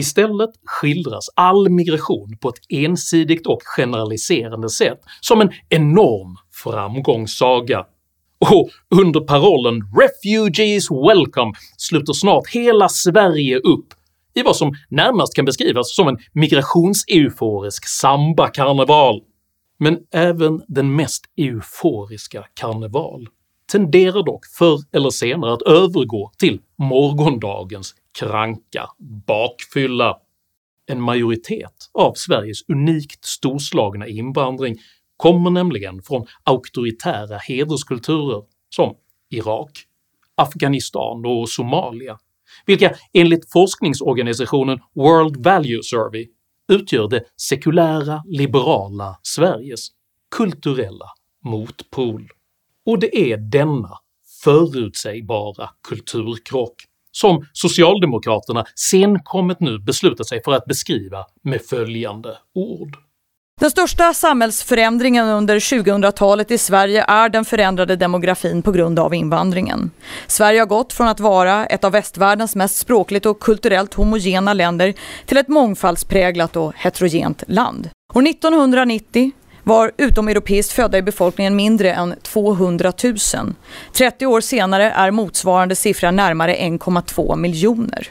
Istället 0.00 0.50
skildras 0.64 1.28
all 1.34 1.68
migration 1.68 2.36
på 2.40 2.48
ett 2.48 2.60
ensidigt 2.68 3.46
och 3.46 3.62
generaliserande 3.64 4.68
sätt 4.70 5.00
som 5.20 5.40
en 5.40 5.50
enorm 5.68 6.36
framgångssaga, 6.64 7.86
och 8.38 8.70
under 9.00 9.20
parollen 9.20 9.82
“Refugees 10.00 10.90
welcome” 10.90 11.52
sluter 11.76 12.12
snart 12.12 12.48
hela 12.48 12.88
Sverige 12.88 13.58
upp 13.58 13.86
i 14.34 14.42
vad 14.42 14.56
som 14.56 14.74
närmast 14.88 15.34
kan 15.34 15.44
beskrivas 15.44 15.94
som 15.94 16.08
en 16.08 16.18
migrationseuforisk 16.32 17.88
sambakarneval. 17.88 19.20
Men 19.78 19.98
även 20.12 20.62
den 20.68 20.96
mest 20.96 21.24
euforiska 21.36 22.44
karneval 22.54 23.28
tenderar 23.72 24.26
dock 24.26 24.46
förr 24.46 24.78
eller 24.92 25.10
senare 25.10 25.52
att 25.52 25.62
övergå 25.62 26.32
till 26.38 26.60
morgondagens 26.78 27.94
kranka 28.18 28.90
bakfylla. 29.26 30.16
En 30.86 31.00
majoritet 31.00 31.90
av 31.92 32.14
Sveriges 32.14 32.68
unikt 32.68 33.24
storslagna 33.24 34.06
invandring 34.06 34.76
kommer 35.16 35.50
nämligen 35.50 36.02
från 36.02 36.26
auktoritära 36.44 37.38
hederskulturer 37.38 38.42
som 38.68 38.94
Irak, 39.30 39.70
Afghanistan 40.34 41.26
och 41.26 41.48
Somalia, 41.48 42.18
vilka 42.66 42.94
enligt 43.12 43.52
forskningsorganisationen 43.52 44.78
World 44.94 45.44
Value 45.44 45.82
Survey 45.82 46.28
utgör 46.68 47.08
det 47.08 47.24
sekulära 47.36 48.22
liberala 48.26 49.18
Sveriges 49.22 49.88
kulturella 50.36 51.06
motpol. 51.44 52.28
Och 52.86 52.98
det 52.98 53.32
är 53.32 53.36
denna 53.36 53.98
förutsägbara 54.44 55.70
kulturkrock 55.88 56.74
som 57.12 57.46
socialdemokraterna 57.52 58.64
senkommet 58.74 59.60
nu 59.60 59.78
beslutat 59.78 60.28
sig 60.28 60.42
för 60.44 60.52
att 60.52 60.64
beskriva 60.64 61.24
med 61.42 61.60
följande 61.62 62.38
ord. 62.54 62.96
Den 63.60 63.70
största 63.70 64.14
samhällsförändringen 64.14 65.26
under 65.26 65.58
2000-talet 65.58 66.50
i 66.50 66.58
Sverige 66.58 67.04
är 67.08 67.28
den 67.28 67.44
förändrade 67.44 67.96
demografin 67.96 68.62
på 68.62 68.72
grund 68.72 68.98
av 68.98 69.14
invandringen. 69.14 69.90
Sverige 70.26 70.60
har 70.60 70.66
gått 70.66 70.92
från 70.92 71.08
att 71.08 71.20
vara 71.20 71.66
ett 71.66 71.84
av 71.84 71.92
västvärldens 71.92 72.56
mest 72.56 72.76
språkligt 72.76 73.26
och 73.26 73.40
kulturellt 73.40 73.94
homogena 73.94 74.54
länder 74.54 74.94
till 75.26 75.36
ett 75.36 75.48
mångfaldspräglat 75.48 76.56
och 76.56 76.72
heterogent 76.76 77.44
land. 77.46 77.90
År 78.14 78.26
1990 78.26 79.30
var 79.64 79.92
utomeuropeiskt 79.96 80.72
födda 80.72 80.98
i 80.98 81.02
befolkningen 81.02 81.56
mindre 81.56 81.92
än 81.92 82.14
200 82.22 82.92
000. 83.04 83.16
30 83.92 84.26
år 84.26 84.40
senare 84.40 84.90
är 84.90 85.10
motsvarande 85.10 85.76
siffra 85.76 86.10
närmare 86.10 86.54
1,2 86.54 87.36
miljoner. 87.36 88.08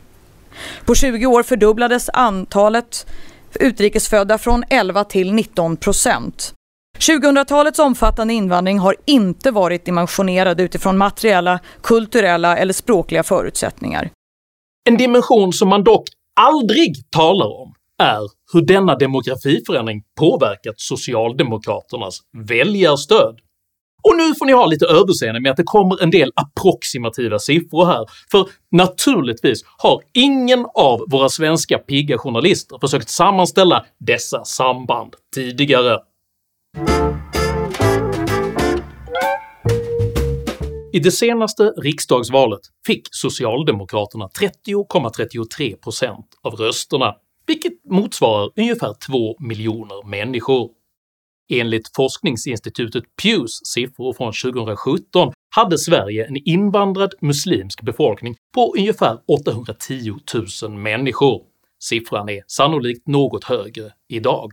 På 0.86 0.96
20 0.96 1.26
år 1.26 1.44
fördubblades 1.44 2.10
antalet 2.14 3.08
utrikesfödda 3.60 4.38
från 4.38 4.64
11 4.70 5.04
till 5.04 5.34
19 5.34 5.78
procent. 5.78 6.54
2000-talets 6.98 7.80
omfattande 7.80 8.34
invandring 8.34 8.80
har 8.80 8.96
inte 9.06 9.52
varit 9.52 9.86
dimensionerad 9.86 10.62
utifrån 10.62 10.98
materiella, 10.98 11.60
kulturella 11.82 12.58
eller 12.58 12.74
språkliga 12.74 13.24
förutsättningar. 13.24 14.10
En 14.90 14.98
dimension 14.98 15.54
som 15.54 15.70
man 15.70 15.84
dock 15.84 16.04
aldrig 16.40 16.96
talar 17.10 17.62
om 17.62 17.74
är 18.00 18.22
hur 18.54 18.62
denna 18.62 18.96
demografiförändring 18.96 20.04
påverkat 20.20 20.80
socialdemokraternas 20.80 22.20
väljarstöd. 22.48 23.40
Och 24.04 24.18
nu 24.18 24.36
får 24.36 24.46
ni 24.46 24.52
ha 24.52 24.66
lite 24.66 24.86
överseende 24.86 25.40
med 25.42 25.52
att 25.52 25.58
det 25.58 25.64
kommer 25.64 26.04
en 26.04 26.12
del 26.12 26.32
approximativa 26.36 27.40
siffror 27.40 27.86
här, 27.86 28.06
för 28.32 28.48
naturligtvis 28.72 29.62
har 29.78 30.02
ingen 30.14 30.66
av 30.76 31.06
våra 31.08 31.30
svenska 31.30 31.78
pigga 31.78 32.18
journalister 32.18 32.78
försökt 32.82 33.10
sammanställa 33.10 33.86
dessa 34.00 34.46
samband 34.46 35.16
tidigare. 35.36 35.98
I 40.94 41.00
det 41.00 41.12
senaste 41.12 41.64
riksdagsvalet 41.64 42.60
fick 42.88 43.08
socialdemokraterna 43.12 44.30
30,33% 44.68 46.16
av 46.42 46.54
rösterna, 46.54 47.16
vilket 47.50 47.74
motsvarar 47.86 48.50
ungefär 48.56 48.94
2 48.94 49.36
miljoner 49.40 50.08
människor. 50.08 50.70
Enligt 51.52 51.96
forskningsinstitutet 51.96 53.04
Pews 53.22 53.60
siffror 53.64 54.14
från 54.14 54.34
2017 54.54 55.34
hade 55.56 55.78
Sverige 55.78 56.26
en 56.26 56.38
invandrad 56.38 57.14
muslimsk 57.22 57.82
befolkning 57.82 58.36
på 58.56 58.74
ungefär 58.78 59.18
810 59.28 60.14
000 60.64 60.72
människor. 60.72 61.42
Siffran 61.80 62.30
är 62.30 62.42
sannolikt 62.48 63.08
något 63.08 63.44
högre 63.44 63.92
idag. 64.10 64.52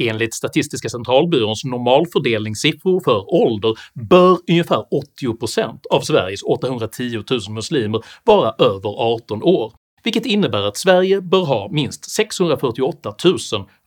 Enligt 0.00 0.34
Statistiska 0.34 0.88
centralbyråns 0.88 1.64
normalfördelningssiffror 1.64 3.00
för 3.00 3.34
ålder 3.34 3.74
bör 4.10 4.38
ungefär 4.50 4.84
80% 5.22 5.78
av 5.90 6.00
Sveriges 6.00 6.42
810 6.42 7.22
000 7.30 7.40
muslimer 7.50 8.02
vara 8.24 8.54
över 8.58 8.88
18 8.88 9.42
år, 9.42 9.72
vilket 10.04 10.26
innebär 10.26 10.62
att 10.62 10.76
Sverige 10.76 11.20
bör 11.20 11.44
ha 11.44 11.68
minst 11.70 12.10
648 12.10 13.14
000 13.24 13.36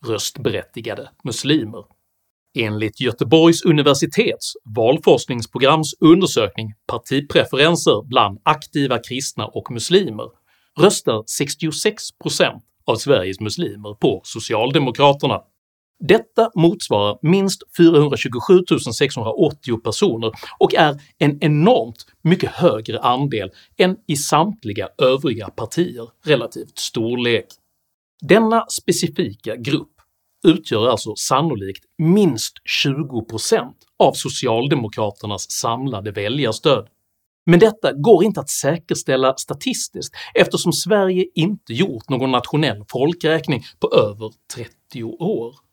röstberättigade 0.06 1.10
muslimer. 1.24 1.84
Enligt 2.58 3.02
Göteborgs 3.02 3.62
universitets 3.66 4.54
valforskningsprograms 4.76 5.94
undersökning 6.00 6.74
“Partipreferenser 6.88 8.08
bland 8.08 8.40
aktiva 8.44 8.98
kristna 8.98 9.46
och 9.46 9.72
muslimer” 9.72 10.26
röstar 10.80 11.24
66% 11.42 12.62
av 12.86 12.96
Sveriges 12.96 13.40
muslimer 13.40 13.94
på 13.94 14.22
Socialdemokraterna. 14.24 15.42
Detta 16.02 16.52
motsvarar 16.56 17.18
minst 17.22 17.64
427 17.78 18.60
680 18.94 19.78
personer 19.84 20.32
och 20.60 20.76
är 20.76 21.02
en 21.18 21.44
enormt 21.44 22.06
mycket 22.22 22.50
högre 22.50 23.00
andel 23.00 23.52
än 23.78 23.98
i 24.08 24.16
samtliga 24.16 24.90
övriga 24.98 25.50
partier 25.50 26.10
relativt 26.26 26.80
storlek. 26.80 27.46
Denna 28.22 28.66
specifika 28.70 29.56
grupp 29.56 29.92
utgör 30.48 30.88
alltså 30.88 31.16
sannolikt 31.16 31.86
minst 31.98 32.54
20% 32.86 33.74
av 34.00 34.14
socialdemokraternas 34.14 35.52
samlade 35.52 36.12
väljarstöd. 36.12 36.88
Men 37.46 37.60
detta 37.60 37.94
går 37.94 38.24
inte 38.24 38.40
att 38.40 38.50
säkerställa 38.50 39.34
statistiskt 39.38 40.16
eftersom 40.34 40.74
Sverige 40.74 41.26
inte 41.36 41.74
gjort 41.74 42.10
någon 42.10 42.32
nationell 42.32 42.86
folkräkning 42.90 43.64
på 43.80 43.94
över 43.94 44.32
30 44.56 45.04
år. 45.04 45.71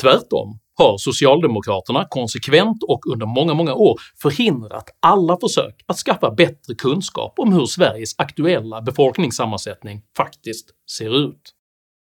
Tvärtom 0.00 0.58
har 0.74 0.98
socialdemokraterna 0.98 2.06
konsekvent 2.10 2.82
och 2.82 3.06
under 3.12 3.26
många, 3.26 3.54
många 3.54 3.74
år 3.74 4.00
förhindrat 4.22 4.84
alla 5.00 5.38
försök 5.40 5.84
att 5.86 5.96
skaffa 5.96 6.30
bättre 6.30 6.74
kunskap 6.74 7.34
om 7.36 7.52
hur 7.52 7.66
Sveriges 7.66 8.14
aktuella 8.18 8.82
befolkningssammansättning 8.82 10.02
faktiskt 10.16 10.66
ser 10.96 11.24
ut. 11.26 11.54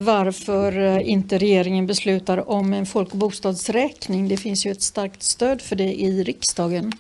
Varför 0.04 0.80
eh, 0.80 1.10
inte 1.10 1.38
regeringen 1.38 1.88
beslutar 1.88 2.50
om 2.50 2.74
en 2.74 2.86
folk 2.86 3.12
och 3.12 3.18
bostadsräkning? 3.18 4.28
Det 4.28 4.38
finns 4.38 4.66
ju 4.66 4.72
ett 4.72 4.82
starkt 4.82 5.24
stöd 5.24 5.62
för 5.62 5.76
det 5.76 6.02
i 6.02 6.24
riksdagen. 6.24 6.92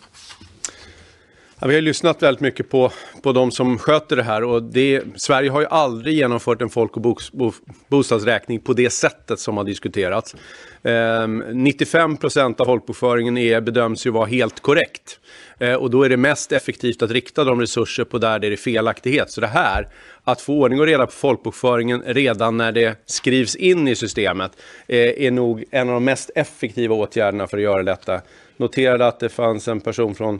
Ja, 1.60 1.68
vi 1.68 1.76
har 1.76 1.82
lyssnat 1.82 2.24
väldigt 2.24 2.42
mycket 2.42 2.70
på, 2.70 2.92
på 3.24 3.32
de 3.32 3.52
som 3.52 3.78
sköter 3.78 4.16
det 4.16 4.24
här 4.24 4.44
och 4.44 4.64
det, 4.64 5.04
Sverige 5.16 5.50
har 5.50 5.62
ju 5.62 5.68
aldrig 5.68 6.16
genomfört 6.16 6.62
en 6.62 6.70
folk 6.70 6.96
och 6.96 7.02
bo, 7.02 7.16
bo, 7.32 7.52
bostadsräkning 7.88 8.60
på 8.60 8.74
det 8.74 8.90
sättet 8.90 9.40
som 9.40 9.58
har 9.58 9.64
diskuterats. 9.64 10.36
Eh, 10.84 11.28
95 11.54 12.18
procent 12.18 12.60
av 12.60 12.66
folkbokföringen 12.66 13.38
är, 13.38 13.62
bedöms 13.62 14.06
ju 14.06 14.10
vara 14.10 14.26
helt 14.26 14.60
korrekt. 14.60 15.20
Eh, 15.60 15.74
och 15.74 15.92
då 15.92 16.04
är 16.04 16.10
det 16.10 16.18
mest 16.18 16.52
effektivt 16.52 17.02
att 17.02 17.12
rikta 17.12 17.44
de 17.44 17.62
resurser 17.62 18.04
på 18.04 18.18
där 18.18 18.40
det 18.40 18.48
är 18.48 18.56
felaktighet. 18.56 19.32
Så 19.32 19.42
det 19.42 19.48
här, 19.48 19.88
att 20.24 20.42
få 20.42 20.54
ordning 20.54 20.80
och 20.80 20.86
reda 20.86 21.06
på 21.06 21.12
folkbokföringen 21.12 22.04
redan 22.06 22.58
när 22.58 22.72
det 22.72 23.02
skrivs 23.06 23.56
in 23.56 23.88
i 23.88 23.96
systemet, 23.96 24.52
eh, 24.88 25.26
är 25.26 25.32
nog 25.32 25.64
en 25.72 25.88
av 25.88 25.94
de 25.94 26.04
mest 26.04 26.32
effektiva 26.36 26.96
åtgärderna 26.96 27.48
för 27.48 27.58
att 27.58 27.64
göra 27.64 27.84
detta. 27.84 28.22
Noterade 28.58 29.08
att 29.08 29.20
det 29.20 29.30
fanns 29.30 29.68
en 29.68 29.82
person 29.82 30.16
från 30.16 30.40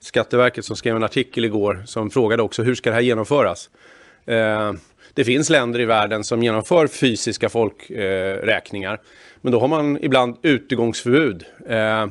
Skatteverket 0.00 0.64
som 0.64 0.76
skrev 0.76 0.96
en 0.96 1.04
artikel 1.04 1.44
igår 1.44 1.82
som 1.86 2.10
frågade 2.10 2.42
också 2.42 2.62
hur 2.62 2.74
ska 2.74 2.90
det 2.90 2.94
här 2.94 3.02
genomföras? 3.02 3.70
Eh, 4.26 4.72
det 5.14 5.24
finns 5.24 5.50
länder 5.50 5.80
i 5.80 5.84
världen 5.84 6.24
som 6.24 6.42
genomför 6.42 6.86
fysiska 6.86 7.48
folkräkningar, 7.48 8.92
eh, 8.92 9.00
men 9.40 9.52
då 9.52 9.60
har 9.60 9.68
man 9.68 9.98
ibland 10.04 10.36
utegångsförbud. 10.42 11.44
Eh, 11.68 12.02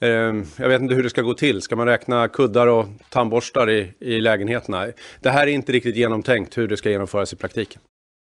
eh, 0.00 0.34
jag 0.56 0.68
vet 0.68 0.80
inte 0.82 0.94
hur 0.94 1.02
det 1.02 1.10
ska 1.10 1.22
gå 1.22 1.34
till. 1.34 1.62
Ska 1.62 1.76
man 1.76 1.86
räkna 1.86 2.28
kuddar 2.28 2.66
och 2.66 2.86
tandborstar 3.08 3.70
i, 3.70 3.92
i 3.98 4.20
lägenheterna? 4.20 4.86
Det 5.20 5.30
här 5.30 5.46
är 5.46 5.50
inte 5.50 5.72
riktigt 5.72 5.96
genomtänkt 5.96 6.58
hur 6.58 6.68
det 6.68 6.76
ska 6.76 6.90
genomföras 6.90 7.32
i 7.32 7.36
praktiken. 7.36 7.80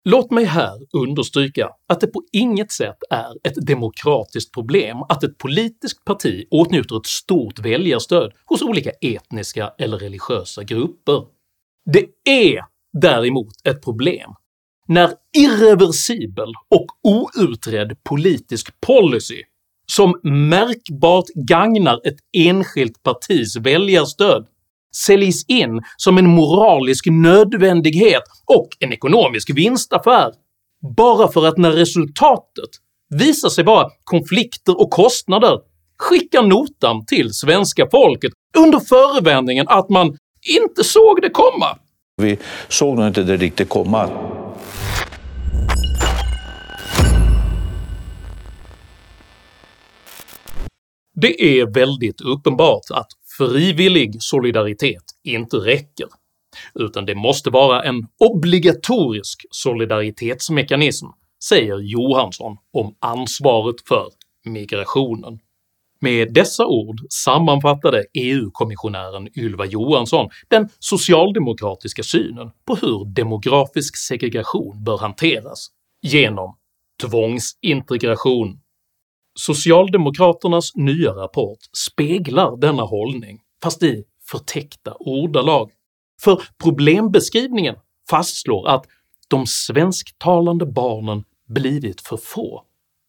Låt 0.04 0.32
mig 0.32 0.46
här 0.46 0.80
understryka 0.94 1.70
att 1.88 2.00
det 2.00 2.08
på 2.08 2.24
inget 2.32 2.72
sätt 2.72 2.98
är 3.10 3.34
ett 3.44 3.68
demokratiskt 3.68 4.54
problem 4.54 4.98
att 5.10 5.24
ett 5.24 5.38
politiskt 5.38 6.06
parti 6.06 6.48
åtnjuter 6.52 6.98
ett 6.98 7.06
stort 7.06 7.60
väljarstöd 7.60 8.32
hos 8.46 8.62
olika 8.62 8.92
etniska 9.02 9.74
eller 9.78 9.98
religiösa 9.98 10.64
grupper. 10.64 11.24
Det 11.94 12.32
är 12.32 12.62
däremot 13.02 13.54
ett 13.64 13.84
problem 13.84 14.30
när 14.88 15.10
irreversibel 15.38 16.54
och 16.70 16.86
outredd 17.04 18.04
politisk 18.04 18.82
policy 18.82 19.44
som 19.86 20.20
märkbart 20.24 21.26
gagnar 21.28 22.08
ett 22.08 22.18
enskilt 22.38 23.04
partis 23.04 23.58
väljarstöd 23.58 24.48
säljs 24.96 25.46
in 25.48 25.82
som 25.98 26.18
en 26.18 26.28
moralisk 26.28 27.06
nödvändighet 27.10 28.24
och 28.46 28.68
en 28.80 28.94
ekonomisk 28.94 29.50
vinstaffär 29.50 30.32
bara 30.96 31.32
för 31.32 31.48
att 31.48 31.58
när 31.58 31.72
resultatet 31.72 32.70
visar 33.10 33.50
sig 33.50 33.64
vara 33.64 33.90
konflikter 34.04 34.82
och 34.82 34.90
kostnader 34.90 35.60
skicka 36.00 36.42
notan 36.42 37.06
till 37.06 37.34
svenska 37.34 37.88
folket 37.92 38.32
under 38.58 38.80
förevändningen 38.80 39.66
att 39.70 39.90
man 39.90 40.18
inte 40.60 40.84
såg 40.84 41.22
det 41.22 41.30
komma. 41.30 41.78
Vi 42.18 42.38
såg 42.68 42.98
nog 42.98 43.08
inte 43.08 43.24
det 43.24 43.38
riktigt 43.38 43.70
komma. 43.70 44.10
Det 51.14 51.60
är 51.60 51.74
väldigt 51.74 52.22
uppenbart 52.22 52.84
att 52.92 53.08
frivillig 53.38 54.16
solidaritet 54.20 55.04
inte 55.24 55.58
räcker, 55.58 56.08
utan 56.76 57.06
det 57.06 57.16
måste 57.16 57.50
vara 57.50 57.84
en 57.84 58.08
obligatorisk 58.20 59.46
solidaritetsmekanism, 59.52 61.06
säger 61.44 61.78
Johansson 61.80 62.58
om 62.74 62.96
ansvaret 63.00 63.76
för 63.88 64.08
migrationen. 64.46 65.40
Med 66.04 66.34
dessa 66.34 66.66
ord 66.66 67.00
sammanfattade 67.10 68.06
EU-kommissionären 68.14 69.28
Ylva 69.38 69.66
Johansson 69.66 70.30
den 70.48 70.70
socialdemokratiska 70.80 72.04
synen 72.04 72.52
på 72.68 72.76
hur 72.76 73.06
demografisk 73.16 73.98
segregation 73.98 74.84
bör 74.84 74.98
hanteras 74.98 75.68
genom 76.02 76.58
tvångsintegration 77.02 78.61
Socialdemokraternas 79.42 80.76
nya 80.76 81.12
rapport 81.12 81.60
speglar 81.74 82.58
denna 82.58 82.84
hållning, 82.84 83.40
fast 83.64 83.84
i 83.84 84.04
förtäckta 84.32 84.94
ordalag. 85.00 85.72
För 86.22 86.42
problembeskrivningen 86.64 87.76
fastslår 88.10 88.68
att 88.68 88.86
de 89.28 89.48
svensktalande 89.48 90.66
barnen 90.66 91.24
blivit 91.50 92.02
för 92.02 92.18
få, 92.18 92.64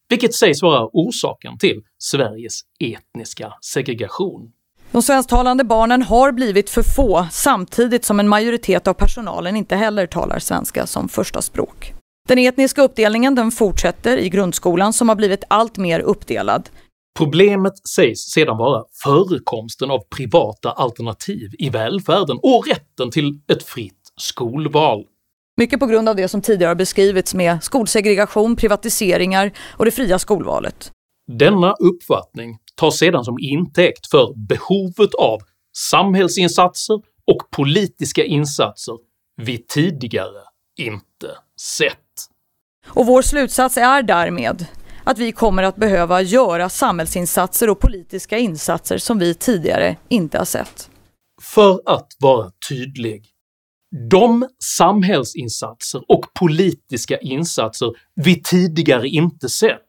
vilket 0.08 0.34
sägs 0.34 0.62
vara 0.62 0.88
orsaken 0.92 1.58
till 1.58 1.82
Sveriges 1.98 2.60
etniska 2.80 3.52
segregation. 3.60 4.52
De 4.90 5.02
svensktalande 5.02 5.64
barnen 5.64 6.02
har 6.02 6.32
blivit 6.32 6.70
för 6.70 6.82
få 6.82 7.26
samtidigt 7.30 8.04
som 8.04 8.20
en 8.20 8.28
majoritet 8.28 8.88
av 8.88 8.94
personalen 8.94 9.56
inte 9.56 9.76
heller 9.76 10.06
talar 10.06 10.38
svenska 10.38 10.86
som 10.86 11.08
första 11.08 11.42
språk. 11.42 11.94
Den 12.28 12.38
etniska 12.38 12.82
uppdelningen 12.82 13.34
den 13.34 13.50
fortsätter 13.50 14.16
i 14.16 14.28
grundskolan 14.28 14.92
som 14.92 15.08
har 15.08 15.16
blivit 15.16 15.44
allt 15.48 15.76
mer 15.76 16.00
uppdelad. 16.00 16.68
Problemet 17.18 17.88
sägs 17.88 18.20
sedan 18.20 18.56
vara 18.56 18.84
förekomsten 19.04 19.90
av 19.90 20.00
privata 20.16 20.70
alternativ 20.70 21.50
i 21.58 21.70
välfärden 21.70 22.38
och 22.42 22.64
rätten 22.68 23.10
till 23.10 23.40
ett 23.52 23.62
fritt 23.62 24.12
skolval. 24.20 25.04
Mycket 25.56 25.80
på 25.80 25.86
grund 25.86 26.08
av 26.08 26.16
det 26.16 26.28
som 26.28 26.42
tidigare 26.42 26.70
har 26.70 26.74
beskrivits 26.74 27.34
med 27.34 27.64
skolsegregation, 27.64 28.56
privatiseringar 28.56 29.52
och 29.76 29.84
det 29.84 29.90
fria 29.90 30.18
skolvalet. 30.18 30.90
Denna 31.38 31.72
uppfattning 31.72 32.58
tas 32.76 32.98
sedan 32.98 33.24
som 33.24 33.36
intäkt 33.40 34.10
för 34.10 34.46
behovet 34.48 35.14
av 35.14 35.38
samhällsinsatser 35.76 36.94
och 37.26 37.50
politiska 37.50 38.24
insatser 38.24 38.94
vi 39.42 39.58
tidigare 39.58 40.40
inte 40.78 41.30
sett. 41.60 42.01
Och 42.86 43.06
vår 43.06 43.22
slutsats 43.22 43.76
är 43.76 44.02
därmed 44.02 44.66
att 45.04 45.18
vi 45.18 45.32
kommer 45.32 45.62
att 45.62 45.76
behöva 45.76 46.22
göra 46.22 46.68
samhällsinsatser 46.68 47.70
och 47.70 47.80
politiska 47.80 48.38
insatser 48.38 48.98
som 48.98 49.18
vi 49.18 49.34
tidigare 49.34 49.96
inte 50.08 50.38
har 50.38 50.44
sett. 50.44 50.90
För 51.42 51.80
att 51.86 52.08
vara 52.20 52.50
tydlig, 52.68 53.24
de 54.10 54.48
samhällsinsatser 54.64 56.02
och 56.08 56.34
politiska 56.34 57.18
insatser 57.18 57.88
vi 58.14 58.42
tidigare 58.42 59.08
inte 59.08 59.48
sett 59.48 59.88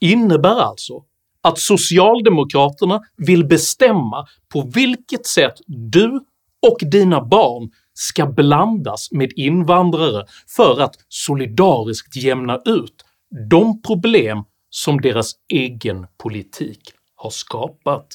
innebär 0.00 0.60
alltså 0.60 1.02
att 1.42 1.58
socialdemokraterna 1.58 3.00
vill 3.16 3.46
bestämma 3.46 4.26
på 4.52 4.70
vilket 4.74 5.26
sätt 5.26 5.54
du 5.66 6.20
och 6.66 6.78
dina 6.90 7.24
barn 7.24 7.70
ska 7.98 8.26
blandas 8.26 9.08
med 9.12 9.32
invandrare 9.36 10.24
för 10.56 10.80
att 10.80 10.94
solidariskt 11.08 12.16
jämna 12.16 12.60
ut 12.64 13.04
de 13.50 13.82
problem 13.82 14.44
som 14.70 15.00
deras 15.00 15.32
egen 15.52 16.06
politik 16.22 16.80
har 17.14 17.30
skapat. 17.30 18.06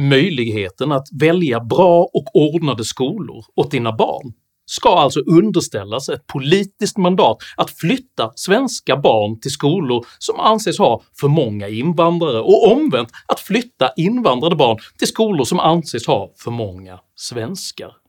Möjligheten 0.00 0.92
att 0.92 1.08
välja 1.20 1.60
bra 1.60 2.00
och 2.02 2.36
ordnade 2.36 2.84
skolor 2.84 3.44
åt 3.56 3.70
dina 3.70 3.92
barn 3.92 4.32
ska 4.66 4.88
alltså 4.88 5.20
underställas 5.20 6.08
ett 6.08 6.26
politiskt 6.26 6.96
mandat 6.96 7.36
att 7.56 7.70
flytta 7.70 8.32
svenska 8.34 8.96
barn 8.96 9.40
till 9.40 9.50
skolor 9.50 10.06
som 10.18 10.40
anses 10.40 10.78
ha 10.78 11.02
för 11.20 11.28
många 11.28 11.68
invandrare 11.68 12.40
och 12.40 12.72
omvänt 12.72 13.08
att 13.28 13.40
flytta 13.40 13.90
invandrade 13.96 14.56
barn 14.56 14.78
till 14.98 15.08
skolor 15.08 15.44
som 15.44 15.60
anses 15.60 16.06
ha 16.06 16.32
för 16.36 16.50
många 16.50 16.98
svenskar. 17.16 18.01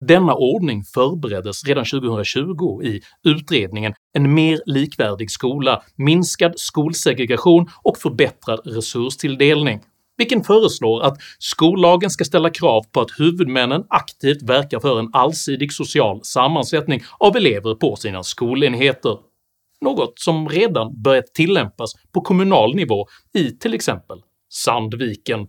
Denna 0.00 0.34
ordning 0.34 0.84
förbereddes 0.84 1.64
redan 1.64 1.84
2020 1.84 2.82
i 2.82 3.00
utredningen 3.24 3.94
“En 4.14 4.34
mer 4.34 4.60
likvärdig 4.66 5.30
skola, 5.30 5.82
minskad 5.96 6.52
skolsegregation 6.56 7.70
och 7.82 7.98
förbättrad 7.98 8.60
resurstilldelning” 8.64 9.80
vilken 10.16 10.44
föreslår 10.44 11.02
att 11.02 11.18
skollagen 11.38 12.10
ska 12.10 12.24
ställa 12.24 12.50
krav 12.50 12.82
på 12.92 13.00
att 13.00 13.20
huvudmännen 13.20 13.84
aktivt 13.88 14.42
verkar 14.42 14.80
för 14.80 14.98
en 14.98 15.10
allsidig 15.12 15.72
social 15.72 16.24
sammansättning 16.24 17.02
av 17.18 17.36
elever 17.36 17.74
på 17.74 17.96
sina 17.96 18.22
skolenheter, 18.22 19.18
något 19.80 20.12
som 20.18 20.48
redan 20.48 21.02
börjat 21.02 21.34
tillämpas 21.34 21.92
på 22.12 22.20
kommunal 22.20 22.74
nivå 22.74 23.06
i 23.34 23.50
till 23.50 23.74
exempel 23.74 24.18
Sandviken. 24.52 25.46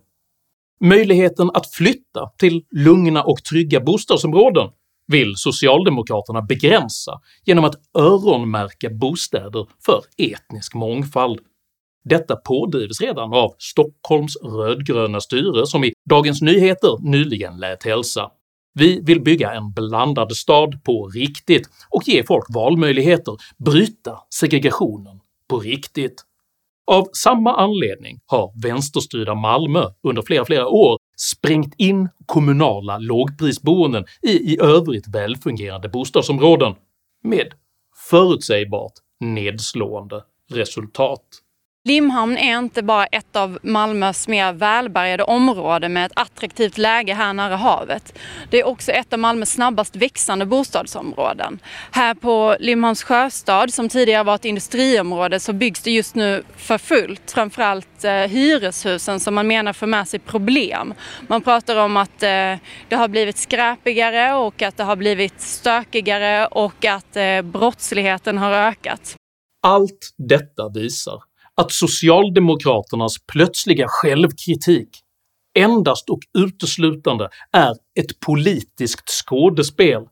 Möjligheten 0.84 1.50
att 1.54 1.70
flytta 1.70 2.30
till 2.38 2.64
lugna 2.70 3.22
och 3.22 3.44
trygga 3.44 3.80
bostadsområden 3.80 4.68
vill 5.06 5.36
socialdemokraterna 5.36 6.42
begränsa 6.42 7.20
genom 7.44 7.64
att 7.64 7.74
öronmärka 7.98 8.90
bostäder 8.90 9.66
för 9.84 10.02
etnisk 10.18 10.74
mångfald. 10.74 11.38
Detta 12.04 12.36
pådrivs 12.36 13.00
redan 13.00 13.32
av 13.32 13.54
Stockholms 13.58 14.36
rödgröna 14.36 15.20
styre 15.20 15.66
som 15.66 15.84
i 15.84 15.92
Dagens 16.10 16.42
Nyheter 16.42 17.10
nyligen 17.10 17.58
lät 17.58 17.84
hälsa 17.84 18.30
“Vi 18.74 19.00
vill 19.00 19.22
bygga 19.22 19.52
en 19.52 19.72
blandad 19.72 20.36
stad 20.36 20.84
på 20.84 21.08
riktigt 21.08 21.68
och 21.90 22.08
ge 22.08 22.24
folk 22.24 22.44
valmöjligheter, 22.48 23.36
bryta 23.58 24.18
segregationen 24.34 25.20
på 25.48 25.58
riktigt”. 25.58 26.24
Av 26.86 27.08
samma 27.12 27.56
anledning 27.56 28.20
har 28.26 28.62
vänsterstyrda 28.62 29.34
Malmö 29.34 29.84
under 30.02 30.22
flera, 30.22 30.44
flera 30.44 30.68
år 30.68 30.98
sprängt 31.16 31.74
in 31.78 32.08
kommunala 32.26 32.98
lågprisboenden 32.98 34.04
i 34.22 34.30
i 34.30 34.58
övrigt 34.62 35.14
välfungerande 35.14 35.88
bostadsområden, 35.88 36.74
med 37.22 37.52
förutsägbart 38.10 38.92
nedslående 39.20 40.24
resultat. 40.50 41.24
Limhamn 41.84 42.38
är 42.38 42.58
inte 42.58 42.82
bara 42.82 43.06
ett 43.06 43.36
av 43.36 43.58
Malmös 43.62 44.28
mer 44.28 44.52
välbärgade 44.52 45.24
områden 45.24 45.92
med 45.92 46.06
ett 46.06 46.12
attraktivt 46.16 46.78
läge 46.78 47.14
här 47.14 47.32
nära 47.32 47.56
havet. 47.56 48.18
Det 48.50 48.60
är 48.60 48.66
också 48.66 48.92
ett 48.92 49.12
av 49.12 49.18
Malmös 49.18 49.50
snabbast 49.50 49.96
växande 49.96 50.46
bostadsområden. 50.46 51.58
Här 51.90 52.14
på 52.14 52.56
Limhamns 52.60 53.02
sjöstad, 53.02 53.72
som 53.72 53.88
tidigare 53.88 54.22
var 54.22 54.34
ett 54.34 54.44
industriområde, 54.44 55.40
så 55.40 55.52
byggs 55.52 55.82
det 55.82 55.90
just 55.90 56.14
nu 56.14 56.42
för 56.56 56.78
fullt. 56.78 57.30
Framförallt 57.30 58.04
eh, 58.04 58.12
hyreshusen 58.12 59.20
som 59.20 59.34
man 59.34 59.46
menar 59.46 59.72
för 59.72 59.86
med 59.86 60.08
sig 60.08 60.20
problem. 60.20 60.94
Man 61.28 61.42
pratar 61.42 61.76
om 61.76 61.96
att 61.96 62.22
eh, 62.22 62.56
det 62.88 62.96
har 62.96 63.08
blivit 63.08 63.36
skräpigare 63.36 64.34
och 64.34 64.62
att 64.62 64.76
det 64.76 64.84
har 64.84 64.96
blivit 64.96 65.40
stökigare 65.40 66.46
och 66.46 66.84
att 66.84 67.16
eh, 67.16 67.42
brottsligheten 67.42 68.38
har 68.38 68.52
ökat. 68.52 69.16
Allt 69.62 70.14
detta 70.16 70.68
visar 70.74 71.29
att 71.60 71.72
socialdemokraternas 71.72 73.14
plötsliga 73.32 73.86
självkritik 73.88 74.88
endast 75.58 76.10
och 76.10 76.20
uteslutande 76.38 77.28
är 77.52 77.70
ett 78.00 78.20
politiskt 78.26 79.10
skådespel 79.10 80.02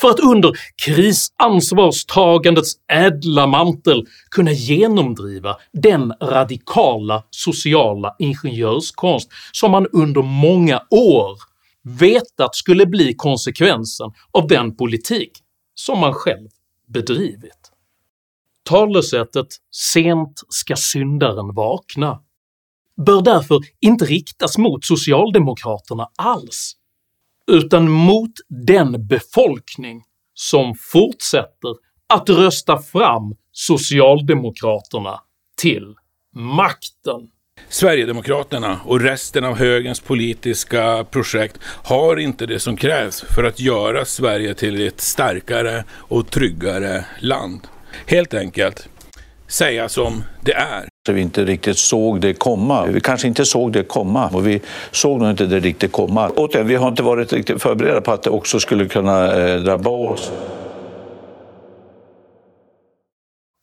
för 0.00 0.10
att 0.10 0.20
under 0.20 0.52
krisansvarstagandets 0.86 2.72
ädla 2.92 3.46
mantel 3.46 4.06
kunna 4.30 4.50
genomdriva 4.50 5.56
den 5.72 6.12
radikala 6.22 7.22
sociala 7.30 8.14
ingenjörskonst 8.18 9.28
som 9.52 9.70
man 9.70 9.86
under 9.92 10.22
många 10.22 10.82
år 10.90 11.38
vetat 11.82 12.56
skulle 12.56 12.86
bli 12.86 13.14
konsekvensen 13.14 14.10
av 14.32 14.46
den 14.46 14.76
politik 14.76 15.32
som 15.74 15.98
man 15.98 16.14
själv 16.14 16.48
bedrivit. 16.88 17.57
Talesättet 18.68 19.46
“sent 19.70 20.42
ska 20.48 20.76
syndaren 20.76 21.54
vakna” 21.54 22.20
bör 23.06 23.22
därför 23.22 23.60
inte 23.80 24.04
riktas 24.04 24.58
mot 24.58 24.84
socialdemokraterna 24.84 26.08
alls, 26.16 26.72
utan 27.50 27.90
mot 27.90 28.30
den 28.48 29.06
befolkning 29.06 30.02
som 30.34 30.74
fortsätter 30.92 31.74
att 32.08 32.28
rösta 32.28 32.78
fram 32.78 33.34
socialdemokraterna 33.52 35.20
till 35.60 35.94
makten. 36.34 37.30
Sverigedemokraterna 37.68 38.80
och 38.84 39.00
resten 39.00 39.44
av 39.44 39.56
högerns 39.56 40.00
politiska 40.00 41.04
projekt 41.10 41.58
har 41.64 42.16
inte 42.16 42.46
det 42.46 42.60
som 42.60 42.76
krävs 42.76 43.20
för 43.20 43.44
att 43.44 43.60
göra 43.60 44.04
Sverige 44.04 44.54
till 44.54 44.86
ett 44.86 45.00
starkare 45.00 45.84
och 45.90 46.30
tryggare 46.30 47.04
land. 47.20 47.60
Helt 48.06 48.34
enkelt 48.34 48.88
säga 49.48 49.88
som 49.88 50.24
det 50.40 50.52
är. 50.52 50.88
Så 51.06 51.12
vi 51.12 51.20
inte 51.20 51.44
riktigt 51.44 51.78
såg 51.78 52.20
det 52.20 52.32
komma. 52.34 52.86
Vi 52.86 53.00
kanske 53.00 53.28
inte 53.28 53.44
såg 53.44 53.72
det 53.72 53.82
komma 53.82 54.28
och 54.28 54.46
vi 54.46 54.60
såg 54.90 55.20
nog 55.20 55.30
inte 55.30 55.46
det 55.46 55.60
riktigt 55.60 55.92
komma. 55.92 56.30
Återigen, 56.36 56.66
vi 56.66 56.74
har 56.74 56.88
inte 56.88 57.02
varit 57.02 57.32
riktigt 57.32 57.62
förberedda 57.62 58.00
på 58.00 58.12
att 58.12 58.22
det 58.22 58.30
också 58.30 58.60
skulle 58.60 58.88
kunna 58.88 59.36
eh, 59.36 59.60
drabba 59.60 59.90
oss. 59.90 60.32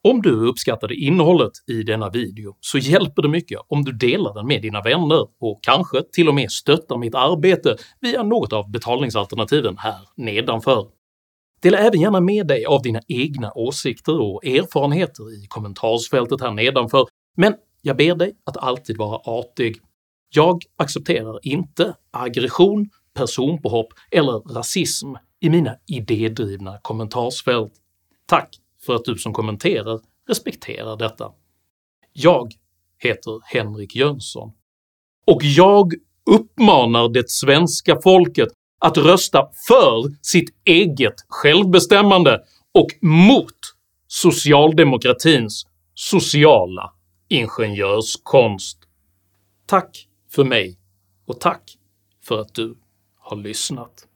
Om 0.07 0.21
du 0.21 0.47
uppskattade 0.47 0.95
innehållet 0.95 1.51
i 1.67 1.83
denna 1.83 2.09
video 2.09 2.55
så 2.59 2.77
hjälper 2.77 3.21
det 3.21 3.29
mycket 3.29 3.59
om 3.67 3.83
du 3.83 3.91
delar 3.91 4.33
den 4.33 4.47
med 4.47 4.61
dina 4.61 4.81
vänner 4.81 5.27
och 5.39 5.59
kanske 5.61 6.01
till 6.11 6.27
och 6.27 6.35
med 6.35 6.51
stöttar 6.51 6.97
mitt 6.97 7.15
arbete 7.15 7.75
via 8.01 8.23
något 8.23 8.53
av 8.53 8.71
betalningsalternativen 8.71 9.77
här 9.77 9.99
nedanför. 10.17 10.85
Dela 11.61 11.77
även 11.77 12.01
gärna 12.01 12.19
med 12.19 12.47
dig 12.47 12.65
av 12.65 12.81
dina 12.81 12.99
egna 13.07 13.51
åsikter 13.55 14.21
och 14.21 14.45
erfarenheter 14.45 15.43
i 15.43 15.47
kommentarsfältet 15.47 16.41
här 16.41 16.51
nedanför, 16.51 17.07
men 17.37 17.55
jag 17.81 17.97
ber 17.97 18.15
dig 18.15 18.33
att 18.43 18.57
alltid 18.57 18.97
vara 18.97 19.17
artig. 19.17 19.77
Jag 20.29 20.61
accepterar 20.77 21.39
inte 21.43 21.95
aggression, 22.11 22.89
personpåhopp 23.13 23.87
eller 24.11 24.53
rasism 24.53 25.07
i 25.39 25.49
mina 25.49 25.75
idédrivna 25.87 26.79
kommentarsfält. 26.81 27.73
Tack 28.25 28.55
för 28.85 28.95
att 28.95 29.05
du 29.05 29.17
som 29.17 29.33
kommenterar 29.33 29.99
respekterar 30.27 30.97
detta. 30.97 31.31
Jag 32.13 32.53
heter 32.97 33.41
Henrik 33.43 33.95
Jönsson, 33.95 34.51
och 35.27 35.43
jag 35.43 35.93
uppmanar 36.25 37.09
det 37.09 37.29
svenska 37.29 38.01
folket 38.03 38.49
att 38.79 38.97
rösta 38.97 39.49
för 39.67 40.15
sitt 40.21 40.49
eget 40.65 41.15
självbestämmande 41.27 42.41
och 42.73 42.87
mot 43.01 43.53
socialdemokratins 44.07 45.67
sociala 45.93 46.93
ingenjörskonst. 47.27 48.77
Tack 49.65 50.07
för 50.31 50.43
mig 50.43 50.77
och 51.25 51.39
tack 51.39 51.77
för 52.23 52.41
att 52.41 52.55
du 52.55 52.77
har 53.19 53.37
lyssnat. 53.37 54.07